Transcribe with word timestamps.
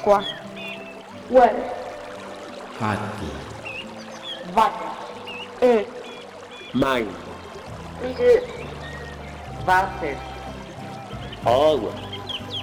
Aqua. 0.00 0.24
Well. 1.28 1.56
Hati. 2.80 3.28
Water. 4.56 4.90
Earth. 5.60 5.88
Mind. 6.72 7.12
Earth. 8.02 8.48
Water. 9.66 10.16
Agua. 11.44 11.92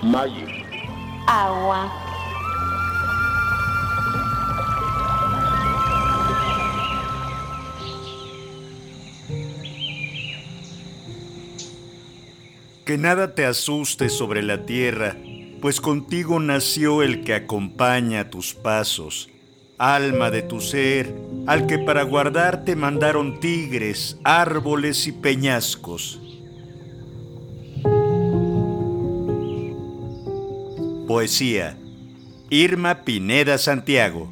Magic. 0.01 0.49
Agua. 1.27 1.91
Que 12.83 12.97
nada 12.97 13.35
te 13.35 13.45
asuste 13.45 14.09
sobre 14.09 14.41
la 14.41 14.65
tierra, 14.65 15.17
pues 15.61 15.81
contigo 15.81 16.39
nació 16.39 17.03
el 17.03 17.23
que 17.23 17.33
acompaña 17.33 18.29
tus 18.29 18.53
pasos, 18.53 19.29
alma 19.77 20.31
de 20.31 20.41
tu 20.41 20.61
ser, 20.61 21.13
al 21.45 21.67
que 21.67 21.79
para 21.79 22.03
guardarte 22.03 22.75
mandaron 22.75 23.39
tigres, 23.39 24.17
árboles 24.23 25.07
y 25.07 25.11
peñascos. 25.11 26.21
Poesía. 31.07 31.77
Irma 32.49 33.03
Pineda 33.03 33.57
Santiago. 33.57 34.31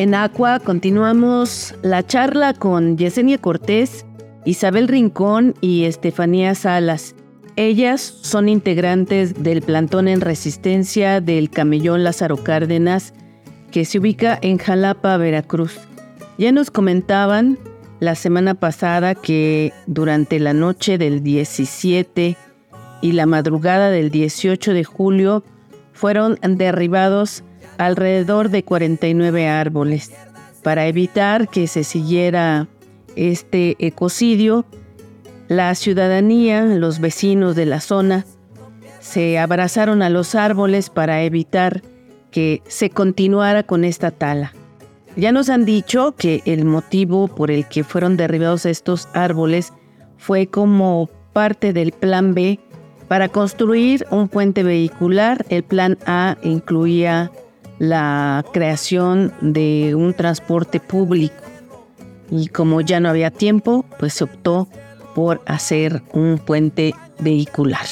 En 0.00 0.14
Aqua 0.14 0.60
continuamos 0.60 1.74
la 1.82 2.06
charla 2.06 2.54
con 2.54 2.96
Yesenia 2.96 3.36
Cortés, 3.36 4.06
Isabel 4.46 4.88
Rincón 4.88 5.54
y 5.60 5.84
Estefanía 5.84 6.54
Salas. 6.54 7.14
Ellas 7.56 8.00
son 8.00 8.48
integrantes 8.48 9.42
del 9.42 9.60
plantón 9.60 10.08
en 10.08 10.22
resistencia 10.22 11.20
del 11.20 11.50
camellón 11.50 12.02
Lázaro 12.02 12.38
Cárdenas, 12.38 13.12
que 13.70 13.84
se 13.84 13.98
ubica 13.98 14.38
en 14.40 14.56
Jalapa, 14.56 15.18
Veracruz. 15.18 15.78
Ya 16.38 16.50
nos 16.50 16.70
comentaban 16.70 17.58
la 17.98 18.14
semana 18.14 18.54
pasada 18.54 19.14
que 19.14 19.74
durante 19.86 20.40
la 20.40 20.54
noche 20.54 20.96
del 20.96 21.22
17 21.22 22.38
y 23.02 23.12
la 23.12 23.26
madrugada 23.26 23.90
del 23.90 24.10
18 24.10 24.72
de 24.72 24.82
julio 24.84 25.44
fueron 25.92 26.38
derribados 26.40 27.44
alrededor 27.80 28.50
de 28.50 28.62
49 28.62 29.48
árboles. 29.48 30.12
Para 30.62 30.86
evitar 30.86 31.48
que 31.48 31.66
se 31.66 31.82
siguiera 31.82 32.68
este 33.16 33.74
ecocidio, 33.78 34.66
la 35.48 35.74
ciudadanía, 35.74 36.62
los 36.62 37.00
vecinos 37.00 37.56
de 37.56 37.64
la 37.64 37.80
zona, 37.80 38.26
se 39.00 39.38
abrazaron 39.38 40.02
a 40.02 40.10
los 40.10 40.34
árboles 40.34 40.90
para 40.90 41.22
evitar 41.22 41.82
que 42.30 42.62
se 42.68 42.90
continuara 42.90 43.62
con 43.62 43.84
esta 43.84 44.10
tala. 44.10 44.52
Ya 45.16 45.32
nos 45.32 45.48
han 45.48 45.64
dicho 45.64 46.14
que 46.16 46.42
el 46.44 46.66
motivo 46.66 47.28
por 47.28 47.50
el 47.50 47.66
que 47.66 47.82
fueron 47.82 48.18
derribados 48.18 48.66
estos 48.66 49.08
árboles 49.14 49.72
fue 50.18 50.46
como 50.46 51.08
parte 51.32 51.72
del 51.72 51.92
plan 51.92 52.34
B 52.34 52.60
para 53.08 53.28
construir 53.28 54.06
un 54.10 54.28
puente 54.28 54.62
vehicular. 54.62 55.46
El 55.48 55.62
plan 55.64 55.96
A 56.06 56.36
incluía 56.42 57.32
la 57.80 58.44
creación 58.52 59.32
de 59.40 59.94
un 59.96 60.12
transporte 60.12 60.78
público. 60.78 61.34
Y 62.30 62.48
como 62.48 62.82
ya 62.82 63.00
no 63.00 63.08
había 63.08 63.30
tiempo, 63.30 63.86
pues 63.98 64.12
se 64.14 64.24
optó 64.24 64.68
por 65.14 65.40
hacer 65.46 66.02
un 66.12 66.38
puente 66.38 66.94
vehicular. 67.18 67.86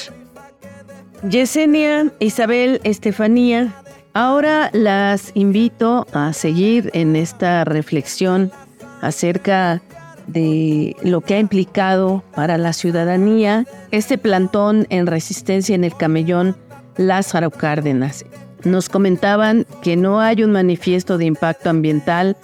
Yesenia, 1.28 2.12
Isabel, 2.20 2.80
Estefanía, 2.84 3.74
ahora 4.12 4.70
las 4.74 5.32
invito 5.34 6.06
a 6.12 6.34
seguir 6.34 6.90
en 6.92 7.16
esta 7.16 7.64
reflexión 7.64 8.52
acerca 9.00 9.80
de 10.26 10.94
lo 11.02 11.22
que 11.22 11.34
ha 11.34 11.38
implicado 11.38 12.22
para 12.34 12.58
la 12.58 12.74
ciudadanía 12.74 13.64
este 13.90 14.18
plantón 14.18 14.86
en 14.90 15.06
resistencia 15.06 15.74
en 15.74 15.84
el 15.84 15.96
camellón 15.96 16.56
Lázaro 16.98 17.50
Cárdenas. 17.50 18.26
Nos 18.64 18.88
comentaban 18.88 19.66
que 19.82 19.96
no 19.96 20.20
hay 20.20 20.42
un 20.42 20.52
manifiesto 20.52 21.18
de 21.18 21.26
impacto 21.26 21.70
ambiental, 21.70 22.36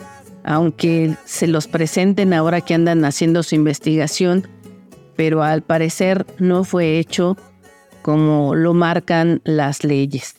aunque 0.45 1.17
se 1.25 1.47
los 1.47 1.67
presenten 1.67 2.33
ahora 2.33 2.61
que 2.61 2.75
andan 2.75 3.05
haciendo 3.05 3.43
su 3.43 3.55
investigación, 3.55 4.49
pero 5.17 5.43
al 5.43 5.63
parecer 5.63 6.27
no 6.39 6.65
fue 6.65 6.99
hecho 6.99 7.37
como 8.03 8.55
lo 8.55 8.75
marcan 8.75 9.41
las 9.45 9.83
leyes. 9.83 10.37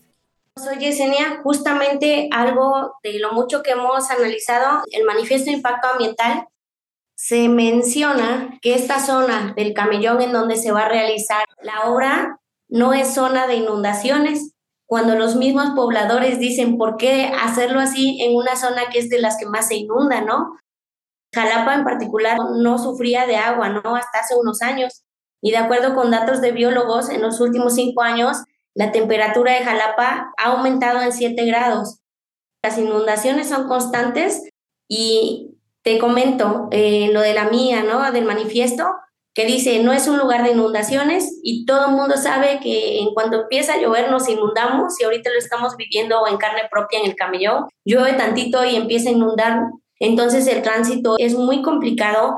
Soy 0.58 0.78
Yesenia, 0.78 1.42
justamente 1.44 2.30
algo 2.32 2.94
de 3.04 3.20
lo 3.20 3.34
mucho 3.34 3.62
que 3.62 3.72
hemos 3.72 4.10
analizado, 4.10 4.84
el 4.92 5.04
manifiesto 5.04 5.50
de 5.50 5.58
impacto 5.58 5.90
ambiental, 5.90 6.48
se 7.16 7.50
menciona 7.50 8.58
que 8.62 8.76
esta 8.76 9.00
zona 9.00 9.54
del 9.56 9.74
camellón 9.74 10.22
en 10.22 10.32
donde 10.32 10.58
se 10.58 10.72
va 10.72 10.84
a 10.84 10.90
realizar 10.90 11.46
la 11.62 11.90
obra 11.90 12.40
no 12.70 12.94
es 12.94 13.14
zona 13.14 13.48
de 13.48 13.56
inundaciones, 13.56 14.55
cuando 14.88 15.16
los 15.16 15.36
mismos 15.36 15.72
pobladores 15.76 16.40
dicen, 16.40 16.78
¿por 16.78 16.98
qué 16.98 17.32
hacerlo 17.42 17.80
así 17.80 18.22
en 18.22 18.36
una 18.36 18.56
zona 18.56 18.90
que 18.92 19.00
es 19.00 19.10
de 19.10 19.20
las 19.20 19.38
que 19.38 19.46
más 19.46 19.68
se 19.68 19.76
inunda, 19.76 20.22
no? 20.22 20.58
Jalapa 21.34 21.74
en 21.76 21.84
particular 21.84 22.38
no 22.58 22.78
sufría 22.78 23.26
de 23.26 23.36
agua, 23.36 23.70
¿no? 23.70 23.96
Hasta 23.96 24.20
hace 24.20 24.36
unos 24.36 24.62
años. 24.62 25.04
Y 25.42 25.52
de 25.52 25.58
acuerdo 25.58 25.96
con 25.96 26.12
datos 26.12 26.40
de 26.42 26.52
biólogos, 26.52 27.10
en 27.10 27.22
los 27.22 27.40
últimos 27.42 27.76
cinco 27.76 28.02
años, 28.02 28.38
la 28.76 28.92
temperatura 28.92 29.54
de 29.54 29.64
Jalapa 29.64 30.34
ha 30.38 30.46
aumentado 30.46 31.02
en 31.02 31.12
7 31.12 31.46
grados. 31.46 32.00
Las 32.64 32.78
inundaciones 32.78 33.50
son 33.50 33.68
constantes 33.68 34.50
y 34.90 35.58
te 35.84 35.98
comento 36.00 36.68
eh, 36.72 37.10
lo 37.14 37.22
de 37.22 37.34
la 37.34 37.46
mía, 37.46 37.84
¿no? 37.84 38.12
Del 38.12 38.26
manifiesto 38.26 38.86
que 39.36 39.46
dice, 39.46 39.84
no 39.84 39.92
es 39.92 40.08
un 40.08 40.18
lugar 40.18 40.44
de 40.44 40.54
inundaciones 40.54 41.40
y 41.44 41.66
todo 41.66 41.88
el 41.88 41.92
mundo 41.92 42.16
sabe 42.16 42.62
que 42.64 43.00
en 43.00 43.14
cuanto 43.14 43.42
empieza 43.42 43.74
a 43.74 43.82
llover 43.82 44.10
nos 44.10 44.30
inundamos 44.30 45.00
y 45.00 45.04
ahorita 45.04 45.30
lo 45.30 45.38
estamos 45.38 45.76
viviendo 45.76 46.26
en 46.26 46.38
carne 46.38 46.62
propia 46.72 47.00
en 47.00 47.08
el 47.08 47.16
camellón. 47.18 47.66
Llueve 47.84 48.14
tantito 48.14 48.64
y 48.64 48.78
empieza 48.78 49.10
a 49.10 49.12
inundar, 49.12 49.60
entonces 50.00 50.48
el 50.48 50.62
tránsito 50.62 51.18
es 51.20 51.36
muy 51.36 51.62
complicado. 51.62 52.38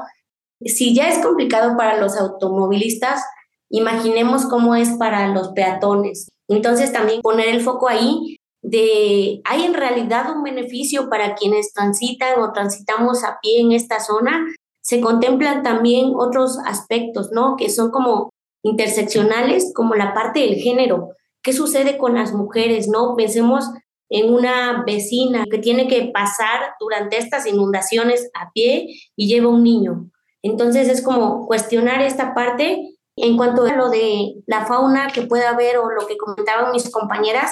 Si 0.65 0.95
ya 0.95 1.09
es 1.09 1.19
complicado 1.19 1.77
para 1.77 1.99
los 1.99 2.17
automovilistas, 2.17 3.23
imaginemos 3.69 4.47
cómo 4.47 4.73
es 4.73 4.89
para 4.97 5.27
los 5.27 5.49
peatones. 5.49 6.31
Entonces 6.47 6.91
también 6.91 7.21
poner 7.21 7.49
el 7.49 7.61
foco 7.61 7.89
ahí 7.89 8.37
de, 8.63 9.39
¿hay 9.45 9.65
en 9.65 9.75
realidad 9.75 10.35
un 10.35 10.41
beneficio 10.41 11.09
para 11.09 11.35
quienes 11.35 11.73
transitan 11.73 12.39
o 12.39 12.53
transitamos 12.53 13.23
a 13.23 13.37
pie 13.39 13.61
en 13.61 13.71
esta 13.71 13.99
zona? 13.99 14.47
Se 14.87 15.01
contemplan 15.01 15.63
también 15.63 16.13
otros 16.15 16.57
aspectos, 16.65 17.31
¿no? 17.33 17.57
Que 17.57 17.69
son 17.69 17.91
como 17.91 18.31
interseccionales, 18.63 19.73
como 19.75 19.95
la 19.95 20.13
parte 20.13 20.39
del 20.39 20.55
género. 20.55 21.09
¿Qué 21.43 21.51
sucede 21.51 21.97
con 21.97 22.15
las 22.15 22.31
mujeres, 22.31 22.87
no? 22.87 23.13
Pensemos 23.17 23.65
en 24.09 24.33
una 24.33 24.85
vecina 24.87 25.43
que 25.51 25.57
tiene 25.57 25.89
que 25.89 26.09
pasar 26.13 26.75
durante 26.79 27.17
estas 27.17 27.45
inundaciones 27.45 28.31
a 28.33 28.49
pie 28.53 28.87
y 29.17 29.27
lleva 29.27 29.49
un 29.49 29.61
niño. 29.61 30.09
Entonces 30.41 30.87
es 30.87 31.01
como 31.01 31.45
cuestionar 31.47 32.01
esta 32.01 32.33
parte 32.33 32.95
en 33.17 33.35
cuanto 33.35 33.65
a 33.65 33.75
lo 33.75 33.89
de 33.89 34.35
la 34.45 34.67
fauna 34.67 35.07
que 35.13 35.23
puede 35.23 35.45
haber 35.45 35.79
o 35.79 35.89
lo 35.89 36.07
que 36.07 36.15
comentaban 36.15 36.71
mis 36.71 36.89
compañeras, 36.89 37.51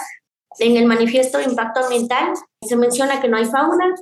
en 0.60 0.78
el 0.78 0.86
manifiesto 0.86 1.40
de 1.40 1.44
impacto 1.44 1.82
ambiental 1.82 2.32
se 2.62 2.78
menciona 2.78 3.20
que 3.20 3.28
no 3.28 3.36
hay 3.36 3.46
fauna, 3.46 3.94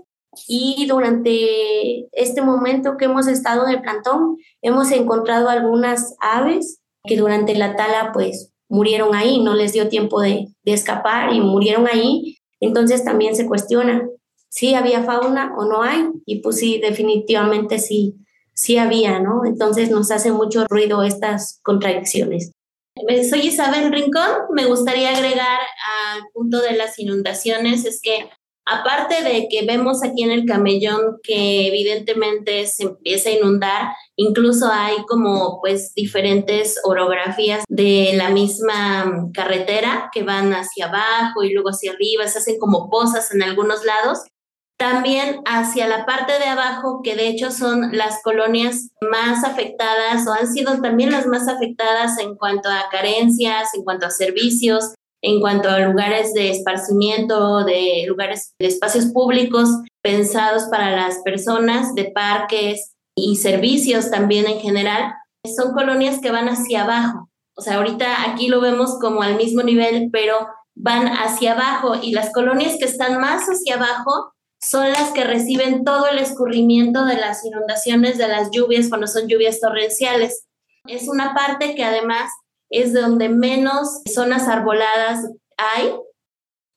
y 0.48 0.86
durante 0.88 2.08
este 2.12 2.42
momento 2.42 2.98
que 2.98 3.06
hemos 3.06 3.28
estado 3.28 3.68
el 3.68 3.82
plantón, 3.82 4.38
hemos 4.62 4.92
encontrado 4.92 5.50
algunas 5.50 6.16
aves 6.20 6.80
que 7.06 7.18
durante 7.18 7.56
la 7.56 7.76
tala 7.76 8.12
pues 8.14 8.52
murieron 8.70 9.16
ahí, 9.16 9.42
no 9.42 9.54
les 9.54 9.74
dio 9.74 9.90
tiempo 9.90 10.22
de, 10.22 10.48
de 10.64 10.74
escapar 10.74 11.34
y 11.34 11.42
murieron 11.42 11.88
ahí. 11.88 12.38
Entonces 12.60 13.04
también 13.04 13.36
se 13.36 13.46
cuestiona 13.46 14.08
si 14.50 14.76
había 14.76 15.04
fauna 15.04 15.54
o 15.58 15.66
no 15.66 15.84
hay. 15.84 16.10
Y 16.26 16.42
pues 16.42 16.58
sí, 16.58 16.80
definitivamente 16.80 17.80
sí, 17.80 18.16
sí 18.54 18.78
había, 18.78 19.20
¿no? 19.20 19.46
Entonces 19.46 19.90
nos 19.90 20.12
hace 20.12 20.32
mucho 20.32 20.66
ruido 20.70 21.04
estas 21.04 21.60
contradicciones. 21.64 22.52
Soy 23.30 23.48
Isabel 23.48 23.92
Rincón. 23.92 24.32
Me 24.52 24.66
gustaría 24.66 25.16
agregar 25.16 25.60
al 25.60 26.22
punto 26.34 26.62
de 26.62 26.74
las 26.74 27.00
inundaciones, 27.00 27.86
es 27.86 28.00
que 28.02 28.30
Aparte 28.66 29.24
de 29.24 29.50
que 29.50 29.66
vemos 29.66 30.04
aquí 30.04 30.24
en 30.24 30.32
el 30.32 30.46
camellón 30.46 31.20
que 31.22 31.68
evidentemente 31.68 32.66
se 32.66 32.84
empieza 32.84 33.30
a 33.30 33.34
inundar, 33.34 33.94
incluso 34.16 34.70
hay 34.72 34.96
como 35.06 35.60
pues 35.60 35.94
diferentes 35.94 36.80
orografías 36.86 37.66
de 37.68 38.14
la 38.16 38.30
misma 38.30 39.30
carretera 39.34 40.10
que 40.14 40.24
van 40.24 40.54
hacia 40.54 40.86
abajo 40.86 41.44
y 41.44 41.52
luego 41.52 41.70
hacia 41.70 41.92
arriba, 41.92 42.26
se 42.28 42.38
hacen 42.38 42.58
como 42.58 42.90
pozas 42.90 43.34
en 43.34 43.44
algunos 43.44 43.84
lados. 43.84 44.20
También 44.78 45.42
hacia 45.46 45.88
la 45.88 46.06
parte 46.06 46.40
de 46.40 46.46
abajo, 46.46 47.02
que 47.04 47.16
de 47.16 47.28
hecho 47.28 47.52
son 47.52 47.96
las 47.96 48.22
colonias 48.24 48.90
más 49.02 49.44
afectadas 49.44 50.26
o 50.26 50.34
han 50.34 50.52
sido 50.52 50.82
también 50.82 51.12
las 51.12 51.28
más 51.28 51.48
afectadas 51.50 52.18
en 52.18 52.36
cuanto 52.36 52.70
a 52.70 52.90
carencias, 52.90 53.74
en 53.76 53.84
cuanto 53.84 54.08
a 54.08 54.10
servicios, 54.10 54.94
en 55.24 55.40
cuanto 55.40 55.70
a 55.70 55.80
lugares 55.80 56.34
de 56.34 56.52
esparcimiento, 56.52 57.64
de 57.64 58.04
lugares 58.08 58.54
de 58.60 58.68
espacios 58.68 59.06
públicos 59.06 59.70
pensados 60.04 60.64
para 60.70 60.92
las 60.92 61.20
personas, 61.24 61.96
de 61.96 62.12
parques 62.12 62.94
y 63.16 63.38
servicios 63.38 64.12
también 64.12 64.46
en 64.48 64.60
general, 64.60 65.14
son 65.56 65.74
colonias 65.74 66.20
que 66.20 66.30
van 66.30 66.50
hacia 66.50 66.84
abajo. 66.84 67.30
O 67.56 67.62
sea, 67.62 67.76
ahorita 67.76 68.30
aquí 68.30 68.50
lo 68.50 68.60
vemos 68.60 69.00
como 69.00 69.22
al 69.22 69.38
mismo 69.38 69.64
nivel, 69.64 70.10
pero 70.12 70.46
van 70.76 71.08
hacia 71.08 71.54
abajo 71.54 71.96
y 72.02 72.12
las 72.12 72.34
colonias 72.34 72.76
que 72.78 72.86
están 72.86 73.22
más 73.22 73.44
hacia 73.46 73.76
abajo 73.76 74.34
son 74.62 74.92
las 74.92 75.12
que 75.12 75.24
reciben 75.24 75.86
todo 75.86 76.08
el 76.08 76.20
escurrimiento 76.20 77.06
de 77.06 77.16
las 77.16 77.46
inundaciones, 77.46 78.18
de 78.18 78.28
las 78.28 78.50
lluvias, 78.52 78.90
cuando 78.90 79.08
son 79.08 79.28
lluvias 79.28 79.62
torrenciales. 79.62 80.48
Es 80.86 81.08
una 81.08 81.34
parte 81.34 81.76
que 81.76 81.84
además 81.86 82.30
es 82.74 82.92
donde 82.92 83.30
menos 83.30 84.02
zonas 84.14 84.48
arboladas 84.48 85.30
hay. 85.58 85.94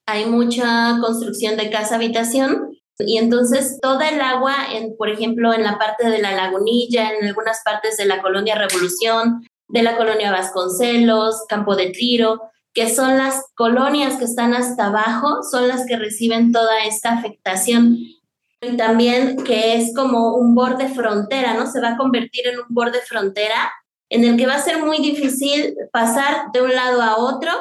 Hay 0.05 0.25
mucha 0.27 0.97
construcción 1.01 1.57
de 1.57 1.69
casa-habitación 1.69 2.77
y 2.99 3.17
entonces 3.17 3.79
toda 3.81 4.07
el 4.09 4.21
agua, 4.21 4.55
en, 4.73 4.95
por 4.95 5.09
ejemplo, 5.09 5.53
en 5.53 5.63
la 5.63 5.77
parte 5.77 6.09
de 6.09 6.19
la 6.19 6.31
lagunilla, 6.31 7.11
en 7.11 7.25
algunas 7.25 7.61
partes 7.65 7.97
de 7.97 8.05
la 8.05 8.21
colonia 8.21 8.55
Revolución, 8.55 9.45
de 9.67 9.83
la 9.83 9.97
colonia 9.97 10.31
Vasconcelos, 10.31 11.45
Campo 11.49 11.75
de 11.75 11.89
Tiro, 11.89 12.41
que 12.73 12.93
son 12.93 13.17
las 13.17 13.43
colonias 13.55 14.17
que 14.17 14.25
están 14.25 14.53
hasta 14.53 14.85
abajo, 14.85 15.41
son 15.49 15.67
las 15.67 15.85
que 15.87 15.97
reciben 15.97 16.51
toda 16.51 16.85
esta 16.85 17.13
afectación. 17.13 17.97
Y 18.61 18.77
también 18.77 19.43
que 19.43 19.75
es 19.75 19.93
como 19.95 20.35
un 20.35 20.53
borde 20.55 20.89
frontera, 20.89 21.55
¿no? 21.55 21.65
Se 21.65 21.81
va 21.81 21.89
a 21.89 21.97
convertir 21.97 22.47
en 22.47 22.59
un 22.59 22.67
borde 22.69 22.99
frontera 23.01 23.71
en 24.09 24.23
el 24.23 24.37
que 24.37 24.47
va 24.47 24.55
a 24.55 24.61
ser 24.61 24.83
muy 24.83 24.97
difícil 24.97 25.75
pasar 25.91 26.51
de 26.53 26.61
un 26.61 26.73
lado 26.73 27.01
a 27.01 27.17
otro, 27.17 27.51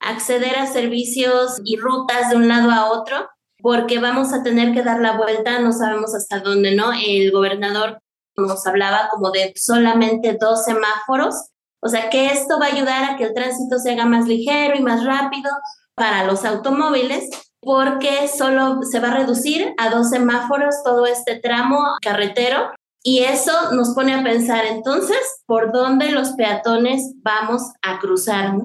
acceder 0.00 0.56
a 0.56 0.66
servicios 0.66 1.60
y 1.64 1.76
rutas 1.76 2.30
de 2.30 2.36
un 2.36 2.48
lado 2.48 2.70
a 2.70 2.90
otro, 2.90 3.28
porque 3.60 3.98
vamos 3.98 4.32
a 4.32 4.42
tener 4.42 4.72
que 4.72 4.82
dar 4.82 5.00
la 5.00 5.16
vuelta, 5.16 5.58
no 5.58 5.72
sabemos 5.72 6.14
hasta 6.14 6.40
dónde, 6.40 6.74
¿no? 6.74 6.92
El 6.92 7.32
gobernador 7.32 8.00
nos 8.36 8.66
hablaba 8.66 9.08
como 9.10 9.30
de 9.30 9.52
solamente 9.56 10.36
dos 10.38 10.64
semáforos, 10.64 11.34
o 11.82 11.88
sea 11.88 12.10
que 12.10 12.26
esto 12.26 12.58
va 12.60 12.66
a 12.66 12.72
ayudar 12.72 13.04
a 13.04 13.16
que 13.16 13.24
el 13.24 13.34
tránsito 13.34 13.78
se 13.78 13.92
haga 13.92 14.06
más 14.06 14.26
ligero 14.26 14.76
y 14.76 14.82
más 14.82 15.04
rápido 15.04 15.50
para 15.94 16.24
los 16.24 16.44
automóviles, 16.44 17.28
porque 17.60 18.28
solo 18.28 18.80
se 18.82 19.00
va 19.00 19.08
a 19.08 19.16
reducir 19.16 19.74
a 19.78 19.90
dos 19.90 20.10
semáforos 20.10 20.76
todo 20.84 21.06
este 21.06 21.36
tramo 21.40 21.78
carretero 22.02 22.70
y 23.06 23.20
eso 23.20 23.70
nos 23.70 23.94
pone 23.94 24.12
a 24.14 24.24
pensar 24.24 24.64
entonces 24.66 25.16
por 25.46 25.70
dónde 25.70 26.10
los 26.10 26.30
peatones 26.30 27.12
vamos 27.22 27.62
a 27.80 28.00
cruzar. 28.00 28.56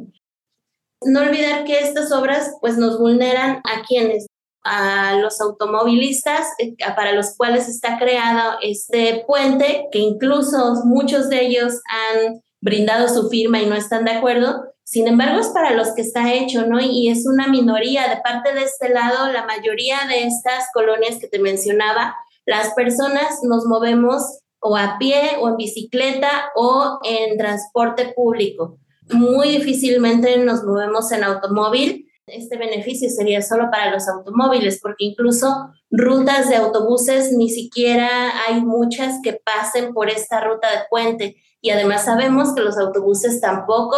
No, 1.04 1.20
olvidar 1.20 1.64
que 1.64 1.78
estas 1.78 2.12
obras 2.12 2.56
pues 2.60 2.76
nos 2.76 2.98
vulneran 2.98 3.58
a 3.58 3.84
quienes, 3.88 4.26
a 4.64 5.16
los 5.18 5.40
automovilistas 5.42 6.48
eh, 6.58 6.76
para 6.96 7.12
los 7.12 7.38
cuales 7.38 7.70
está 7.70 8.00
creado 8.00 8.58
este 8.64 9.24
puente, 9.28 9.86
que 9.92 10.00
incluso 10.00 10.86
muchos 10.86 11.30
de 11.30 11.46
ellos 11.46 11.80
han 11.86 12.42
brindado 12.62 13.10
su 13.10 13.30
firma 13.30 13.62
y 13.62 13.68
no 13.68 13.76
están 13.76 14.06
de 14.06 14.14
acuerdo. 14.14 14.64
Sin 14.84 15.08
embargo, 15.08 15.40
es 15.40 15.50
para 15.50 15.76
los 15.76 15.94
que 15.94 16.02
está 16.02 16.34
hecho, 16.34 16.66
¿no? 16.66 16.80
Y 16.80 17.10
es 17.10 17.28
una 17.28 17.48
minoría. 17.48 18.08
De 18.08 18.18
parte 18.22 18.56
de 18.56 18.64
este 18.64 18.90
lado, 18.90 19.32
la 19.32 19.46
mayoría 19.46 20.00
de 20.10 20.24
estas 20.26 20.66
colonias 20.74 21.20
que 21.20 21.28
te 21.28 21.38
mencionaba 21.38 22.16
las 22.46 22.74
personas 22.74 23.40
nos 23.44 23.66
movemos 23.66 24.40
o 24.60 24.78
a 24.78 24.98
pie 25.00 25.38
o 25.40 25.50
en 25.50 25.58
bicicleta 25.58 26.52
o 26.56 27.00
en 27.04 27.38
transporte 27.38 28.14
público. 28.16 28.78
Muy 29.12 29.50
difícilmente 29.50 30.38
nos 30.38 30.64
movemos 30.64 31.12
en 31.12 31.24
automóvil. 31.24 32.08
Este 32.28 32.58
beneficio 32.58 33.10
sería 33.10 33.42
solo 33.42 33.70
para 33.72 33.92
los 33.92 34.08
automóviles, 34.08 34.80
porque 34.82 35.06
incluso 35.06 35.70
rutas 35.90 36.48
de 36.50 36.56
autobuses 36.56 37.32
ni 37.34 37.50
siquiera 37.50 38.32
hay 38.48 38.62
muchas 38.62 39.20
que 39.22 39.34
pasen 39.34 39.94
por 39.94 40.10
esta 40.10 40.42
ruta 40.42 40.70
de 40.70 40.86
puente. 40.90 41.36
Y 41.60 41.72
además 41.72 42.06
sabemos 42.06 42.54
que 42.54 42.62
los 42.62 42.78
autobuses 42.78 43.42
tampoco 43.42 43.98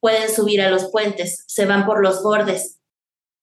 pueden 0.00 0.28
subir 0.28 0.60
a 0.60 0.70
los 0.70 0.90
puentes, 0.90 1.44
se 1.46 1.66
van 1.66 1.86
por 1.86 2.02
los 2.02 2.22
bordes. 2.22 2.80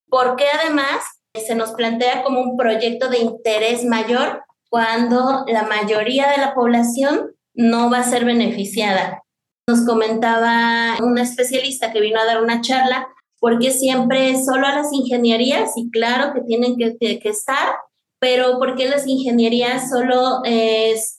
Porque 0.09 0.45
además 0.49 1.03
se 1.35 1.55
nos 1.55 1.71
plantea 1.71 2.23
como 2.23 2.41
un 2.41 2.57
proyecto 2.57 3.09
de 3.09 3.19
interés 3.19 3.85
mayor 3.85 4.43
cuando 4.69 5.45
la 5.47 5.63
mayoría 5.63 6.29
de 6.29 6.37
la 6.37 6.53
población 6.53 7.35
no 7.53 7.89
va 7.89 7.99
a 7.99 8.03
ser 8.03 8.25
beneficiada. 8.25 9.23
Nos 9.67 9.85
comentaba 9.85 10.97
una 11.01 11.23
especialista 11.23 11.91
que 11.91 12.01
vino 12.01 12.19
a 12.19 12.25
dar 12.25 12.41
una 12.41 12.61
charla, 12.61 13.07
porque 13.39 13.71
siempre 13.71 14.41
solo 14.43 14.67
a 14.67 14.75
las 14.75 14.91
ingenierías, 14.93 15.71
y 15.75 15.89
claro 15.91 16.33
que 16.33 16.41
tienen 16.41 16.77
que, 16.77 16.97
que 16.97 17.29
estar, 17.29 17.75
pero 18.19 18.57
porque 18.57 18.89
las 18.89 19.05
ingenierías 19.05 19.89
solo 19.89 20.41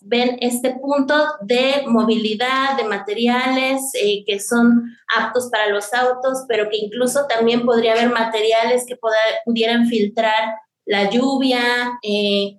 ven 0.00 0.36
este 0.40 0.76
punto 0.80 1.14
de 1.42 1.84
movilidad, 1.86 2.76
de 2.76 2.84
materiales 2.84 3.82
eh, 3.94 4.24
que 4.26 4.40
son 4.40 4.96
aptos 5.16 5.48
para 5.50 5.68
los 5.68 5.92
autos, 5.94 6.44
pero 6.48 6.68
que 6.70 6.78
incluso 6.78 7.26
también 7.28 7.64
podría 7.64 7.92
haber 7.92 8.10
materiales 8.10 8.84
que 8.86 8.98
pudieran 9.44 9.86
filtrar 9.86 10.56
la 10.86 11.10
lluvia, 11.10 11.60
eh, 12.02 12.58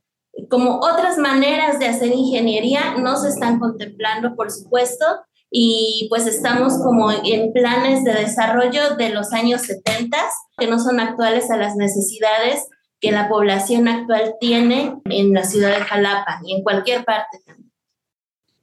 como 0.50 0.78
otras 0.78 1.18
maneras 1.18 1.80
de 1.80 1.88
hacer 1.88 2.12
ingeniería 2.14 2.96
no 2.98 3.18
se 3.18 3.30
están 3.30 3.60
contemplando, 3.60 4.36
por 4.36 4.52
supuesto, 4.52 5.06
y 5.52 6.06
pues 6.10 6.28
estamos 6.28 6.78
como 6.78 7.12
en 7.12 7.52
planes 7.52 8.04
de 8.04 8.14
desarrollo 8.14 8.96
de 8.98 9.10
los 9.10 9.34
años 9.34 9.64
70 9.64 10.18
que 10.58 10.68
no 10.68 10.78
son 10.80 11.00
actuales 11.00 11.50
a 11.50 11.58
las 11.58 11.76
necesidades 11.76 12.68
que 13.00 13.12
la 13.12 13.30
población 13.30 13.88
actual 13.88 14.36
tiene 14.40 14.96
en 15.06 15.34
la 15.34 15.44
ciudad 15.44 15.78
de 15.78 15.84
Jalapa 15.84 16.42
y 16.44 16.56
en 16.56 16.64
cualquier 16.64 17.06
parte. 17.06 17.40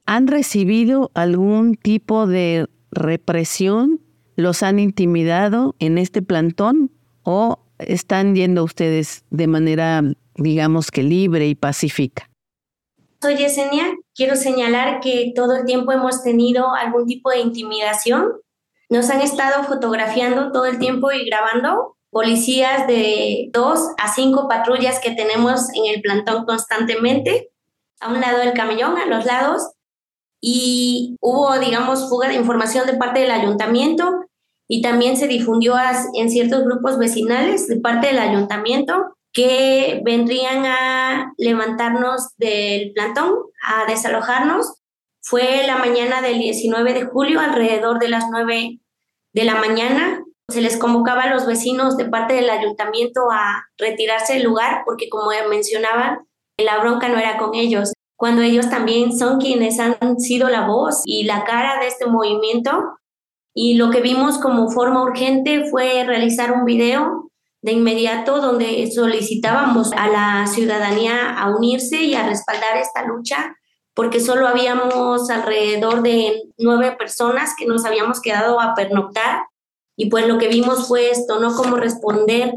¿Han 0.05 0.27
recibido 0.27 1.11
algún 1.15 1.75
tipo 1.75 2.27
de 2.27 2.67
represión? 2.91 4.01
¿Los 4.35 4.63
han 4.63 4.79
intimidado 4.79 5.75
en 5.79 5.97
este 5.97 6.21
plantón 6.21 6.91
o 7.23 7.59
están 7.79 8.35
yendo 8.35 8.63
ustedes 8.63 9.25
de 9.31 9.47
manera 9.47 10.03
digamos 10.37 10.91
que 10.91 11.03
libre 11.03 11.47
y 11.47 11.55
pacífica. 11.55 12.29
Soy 13.21 13.35
Yesenia. 13.35 13.95
Quiero 14.15 14.35
señalar 14.35 14.99
que 14.99 15.33
todo 15.35 15.57
el 15.57 15.65
tiempo 15.65 15.91
hemos 15.91 16.23
tenido 16.23 16.73
algún 16.73 17.07
tipo 17.07 17.31
de 17.31 17.39
intimidación. 17.39 18.33
Nos 18.89 19.09
han 19.09 19.21
estado 19.21 19.63
fotografiando 19.63 20.51
todo 20.51 20.65
el 20.65 20.79
tiempo 20.79 21.11
y 21.11 21.25
grabando 21.25 21.96
policías 22.17 22.87
de 22.87 23.51
dos 23.53 23.91
a 23.99 24.11
cinco 24.11 24.47
patrullas 24.49 24.99
que 24.99 25.11
tenemos 25.11 25.69
en 25.75 25.93
el 25.93 26.01
plantón 26.01 26.45
constantemente, 26.45 27.51
a 27.99 28.11
un 28.11 28.19
lado 28.19 28.39
del 28.39 28.53
camellón, 28.53 28.97
a 28.97 29.05
los 29.05 29.23
lados, 29.23 29.61
y 30.41 31.15
hubo, 31.21 31.59
digamos, 31.59 32.09
fuga 32.09 32.27
de 32.27 32.33
información 32.33 32.87
de 32.87 32.95
parte 32.95 33.19
del 33.19 33.29
ayuntamiento 33.29 34.25
y 34.67 34.81
también 34.81 35.15
se 35.15 35.27
difundió 35.27 35.75
en 36.15 36.31
ciertos 36.31 36.63
grupos 36.65 36.97
vecinales 36.97 37.67
de 37.67 37.79
parte 37.79 38.07
del 38.07 38.17
ayuntamiento 38.17 39.15
que 39.31 40.01
vendrían 40.03 40.65
a 40.65 41.33
levantarnos 41.37 42.35
del 42.37 42.93
plantón, 42.93 43.35
a 43.63 43.85
desalojarnos. 43.85 44.81
Fue 45.21 45.67
la 45.67 45.77
mañana 45.77 46.23
del 46.23 46.39
19 46.39 46.95
de 46.95 47.05
julio, 47.05 47.39
alrededor 47.41 47.99
de 47.99 48.09
las 48.09 48.25
9 48.31 48.79
de 49.33 49.43
la 49.45 49.53
mañana. 49.53 50.23
Se 50.49 50.61
les 50.61 50.77
convocaba 50.77 51.23
a 51.23 51.33
los 51.33 51.45
vecinos 51.45 51.97
de 51.97 52.05
parte 52.05 52.35
del 52.35 52.49
ayuntamiento 52.49 53.29
a 53.31 53.65
retirarse 53.77 54.35
del 54.35 54.43
lugar 54.43 54.83
porque, 54.85 55.09
como 55.09 55.29
mencionaban, 55.49 56.25
la 56.57 56.79
bronca 56.79 57.09
no 57.09 57.17
era 57.17 57.37
con 57.37 57.53
ellos, 57.53 57.91
cuando 58.15 58.41
ellos 58.41 58.69
también 58.69 59.17
son 59.17 59.39
quienes 59.39 59.79
han 59.79 60.19
sido 60.19 60.49
la 60.49 60.65
voz 60.65 61.01
y 61.05 61.25
la 61.25 61.43
cara 61.43 61.79
de 61.79 61.87
este 61.87 62.07
movimiento. 62.07 62.97
Y 63.53 63.75
lo 63.75 63.89
que 63.89 64.01
vimos 64.01 64.37
como 64.39 64.69
forma 64.69 65.03
urgente 65.03 65.69
fue 65.69 66.03
realizar 66.03 66.51
un 66.51 66.65
video 66.65 67.29
de 67.61 67.73
inmediato 67.73 68.39
donde 68.39 68.89
solicitábamos 68.91 69.91
a 69.93 70.07
la 70.07 70.47
ciudadanía 70.47 71.37
a 71.37 71.55
unirse 71.55 72.03
y 72.03 72.15
a 72.15 72.25
respaldar 72.25 72.77
esta 72.77 73.05
lucha, 73.05 73.55
porque 73.93 74.19
solo 74.19 74.47
habíamos 74.47 75.29
alrededor 75.29 76.03
de 76.03 76.43
nueve 76.57 76.93
personas 76.93 77.53
que 77.57 77.65
nos 77.65 77.85
habíamos 77.85 78.21
quedado 78.21 78.61
a 78.61 78.73
pernoctar 78.75 79.41
y 79.97 80.09
pues 80.09 80.25
lo 80.27 80.37
que 80.37 80.47
vimos 80.47 80.87
fue 80.87 81.09
esto, 81.09 81.39
¿no? 81.39 81.53
Cómo 81.55 81.75
responder 81.75 82.53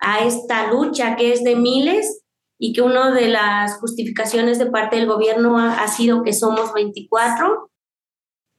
a 0.00 0.24
esta 0.24 0.72
lucha 0.72 1.14
que 1.14 1.32
es 1.32 1.44
de 1.44 1.54
miles 1.54 2.22
y 2.58 2.72
que 2.72 2.80
una 2.80 3.14
de 3.14 3.28
las 3.28 3.78
justificaciones 3.78 4.58
de 4.58 4.66
parte 4.66 4.96
del 4.96 5.06
gobierno 5.06 5.58
ha, 5.58 5.86
sido 5.88 6.22
que 6.22 6.32
somos 6.32 6.72
24. 6.72 7.70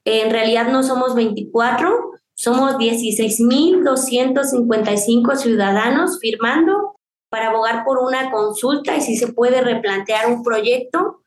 En 0.06 0.30
realidad 0.30 0.72
no 0.72 0.84
somos 0.84 1.16
24, 1.16 2.12
somos 2.36 2.75
16.255 2.75 5.36
ciudadanos 5.36 6.20
firmando 6.20 6.96
para 7.30 7.50
abogar 7.50 7.84
por 7.84 7.98
una 8.00 8.30
consulta 8.30 8.96
y 8.96 9.01
si 9.01 9.18
se 9.18 9.34
puede 9.34 9.62
replantear 9.62 10.32
un 10.32 10.44
proyecto 10.44 11.24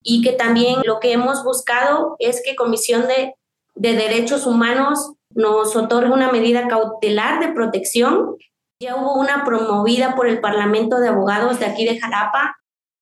y 0.00 0.22
que 0.22 0.30
también 0.32 0.76
lo 0.84 1.00
que 1.00 1.10
hemos 1.12 1.42
buscado 1.42 2.14
es 2.20 2.40
que 2.44 2.54
Comisión 2.54 3.08
de, 3.08 3.34
de 3.74 3.94
Derechos 3.94 4.46
Humanos 4.46 5.16
nos 5.36 5.76
otorgue 5.76 6.12
una 6.12 6.32
medida 6.32 6.66
cautelar 6.66 7.40
de 7.40 7.52
protección. 7.52 8.36
Ya 8.80 8.96
hubo 8.96 9.20
una 9.20 9.44
promovida 9.44 10.16
por 10.16 10.26
el 10.26 10.40
Parlamento 10.40 10.98
de 10.98 11.08
Abogados 11.08 11.60
de 11.60 11.66
aquí 11.66 11.84
de 11.84 12.00
Jalapa. 12.00 12.56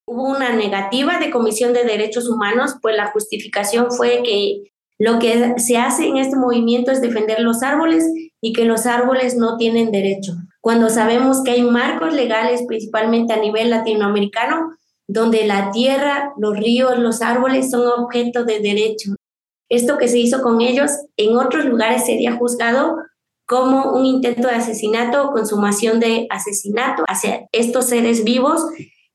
Hubo 0.06 0.24
una 0.24 0.52
negativa 0.52 1.18
de 1.18 1.30
Comisión 1.30 1.72
de 1.72 1.84
Derechos 1.84 2.28
Humanos, 2.28 2.74
pues 2.82 2.96
la 2.96 3.10
justificación 3.12 3.90
fue 3.90 4.22
que 4.22 4.64
lo 4.98 5.18
que 5.18 5.54
se 5.58 5.78
hace 5.78 6.06
en 6.06 6.18
este 6.18 6.36
movimiento 6.36 6.90
es 6.90 7.00
defender 7.00 7.40
los 7.40 7.62
árboles 7.62 8.04
y 8.42 8.52
que 8.52 8.64
los 8.64 8.86
árboles 8.86 9.36
no 9.36 9.56
tienen 9.56 9.90
derecho. 9.90 10.32
Cuando 10.60 10.88
sabemos 10.90 11.42
que 11.42 11.52
hay 11.52 11.62
marcos 11.62 12.12
legales, 12.12 12.64
principalmente 12.66 13.32
a 13.32 13.38
nivel 13.38 13.70
latinoamericano, 13.70 14.76
donde 15.06 15.46
la 15.46 15.70
tierra, 15.70 16.32
los 16.38 16.56
ríos, 16.56 16.98
los 16.98 17.22
árboles 17.22 17.70
son 17.70 17.86
objeto 17.86 18.44
de 18.44 18.60
derecho. 18.60 19.14
Esto 19.68 19.98
que 19.98 20.08
se 20.08 20.18
hizo 20.18 20.42
con 20.42 20.60
ellos 20.60 20.90
en 21.16 21.36
otros 21.36 21.64
lugares 21.64 22.06
sería 22.06 22.36
juzgado 22.36 22.96
como 23.46 23.92
un 23.92 24.06
intento 24.06 24.48
de 24.48 24.54
asesinato 24.54 25.24
o 25.24 25.32
consumación 25.32 26.00
de 26.00 26.26
asesinato 26.30 27.04
hacia 27.06 27.46
estos 27.52 27.86
seres 27.86 28.24
vivos. 28.24 28.64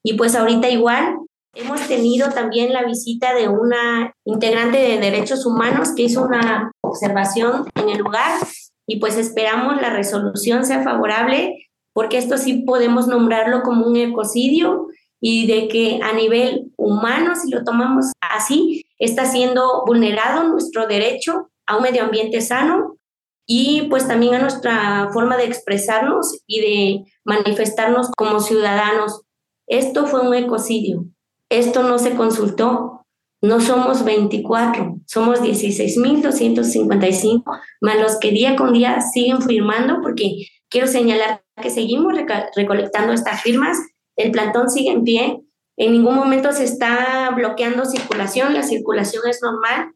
Y 0.03 0.13
pues 0.13 0.35
ahorita 0.35 0.69
igual 0.69 1.17
hemos 1.55 1.81
tenido 1.87 2.29
también 2.29 2.73
la 2.73 2.83
visita 2.83 3.33
de 3.33 3.47
una 3.47 4.13
integrante 4.25 4.77
de 4.77 4.99
derechos 4.99 5.45
humanos 5.45 5.89
que 5.95 6.03
hizo 6.03 6.23
una 6.23 6.71
observación 6.81 7.65
en 7.75 7.89
el 7.89 7.99
lugar 7.99 8.39
y 8.87 8.99
pues 8.99 9.17
esperamos 9.17 9.81
la 9.81 9.89
resolución 9.89 10.65
sea 10.65 10.83
favorable 10.83 11.55
porque 11.93 12.17
esto 12.17 12.37
sí 12.37 12.63
podemos 12.65 13.07
nombrarlo 13.07 13.61
como 13.63 13.85
un 13.87 13.97
ecocidio 13.97 14.87
y 15.21 15.47
de 15.47 15.67
que 15.67 15.99
a 16.01 16.13
nivel 16.13 16.71
humano, 16.77 17.33
si 17.35 17.51
lo 17.51 17.63
tomamos 17.63 18.11
así, 18.21 18.85
está 18.99 19.25
siendo 19.25 19.83
vulnerado 19.85 20.43
nuestro 20.43 20.85
derecho 20.87 21.49
a 21.65 21.77
un 21.77 21.83
medio 21.83 22.03
ambiente 22.03 22.41
sano 22.41 22.97
y 23.45 23.83
pues 23.89 24.05
también 24.07 24.35
a 24.35 24.39
nuestra 24.39 25.09
forma 25.11 25.37
de 25.37 25.45
expresarnos 25.45 26.41
y 26.45 26.61
de 26.61 27.05
manifestarnos 27.23 28.11
como 28.15 28.39
ciudadanos. 28.39 29.23
Esto 29.65 30.05
fue 30.05 30.21
un 30.21 30.35
ecocidio. 30.35 31.05
Esto 31.49 31.81
no 31.83 31.97
se 31.97 32.15
consultó. 32.15 32.95
No 33.41 33.61
somos 33.61 34.03
24, 34.03 34.97
somos 35.07 35.41
16.255, 35.41 37.41
más 37.79 37.99
los 38.01 38.19
que 38.19 38.31
día 38.31 38.57
con 38.57 38.73
día 38.73 38.99
siguen 38.99 39.41
firmando, 39.41 40.01
porque 40.01 40.47
quiero 40.67 40.87
señalar 40.87 41.41
que 41.61 41.69
seguimos 41.69 42.15
recolectando 42.53 43.13
estas 43.13 43.41
firmas 43.41 43.77
el 44.19 44.31
plantón 44.31 44.69
sigue 44.69 44.91
en 44.91 45.05
pie, 45.05 45.41
en 45.79 45.93
ningún 45.93 46.15
momento 46.15 46.51
se 46.51 46.65
está 46.65 47.31
bloqueando 47.33 47.85
circulación, 47.85 48.53
la 48.53 48.63
circulación 48.63 49.23
es 49.27 49.39
normal 49.41 49.93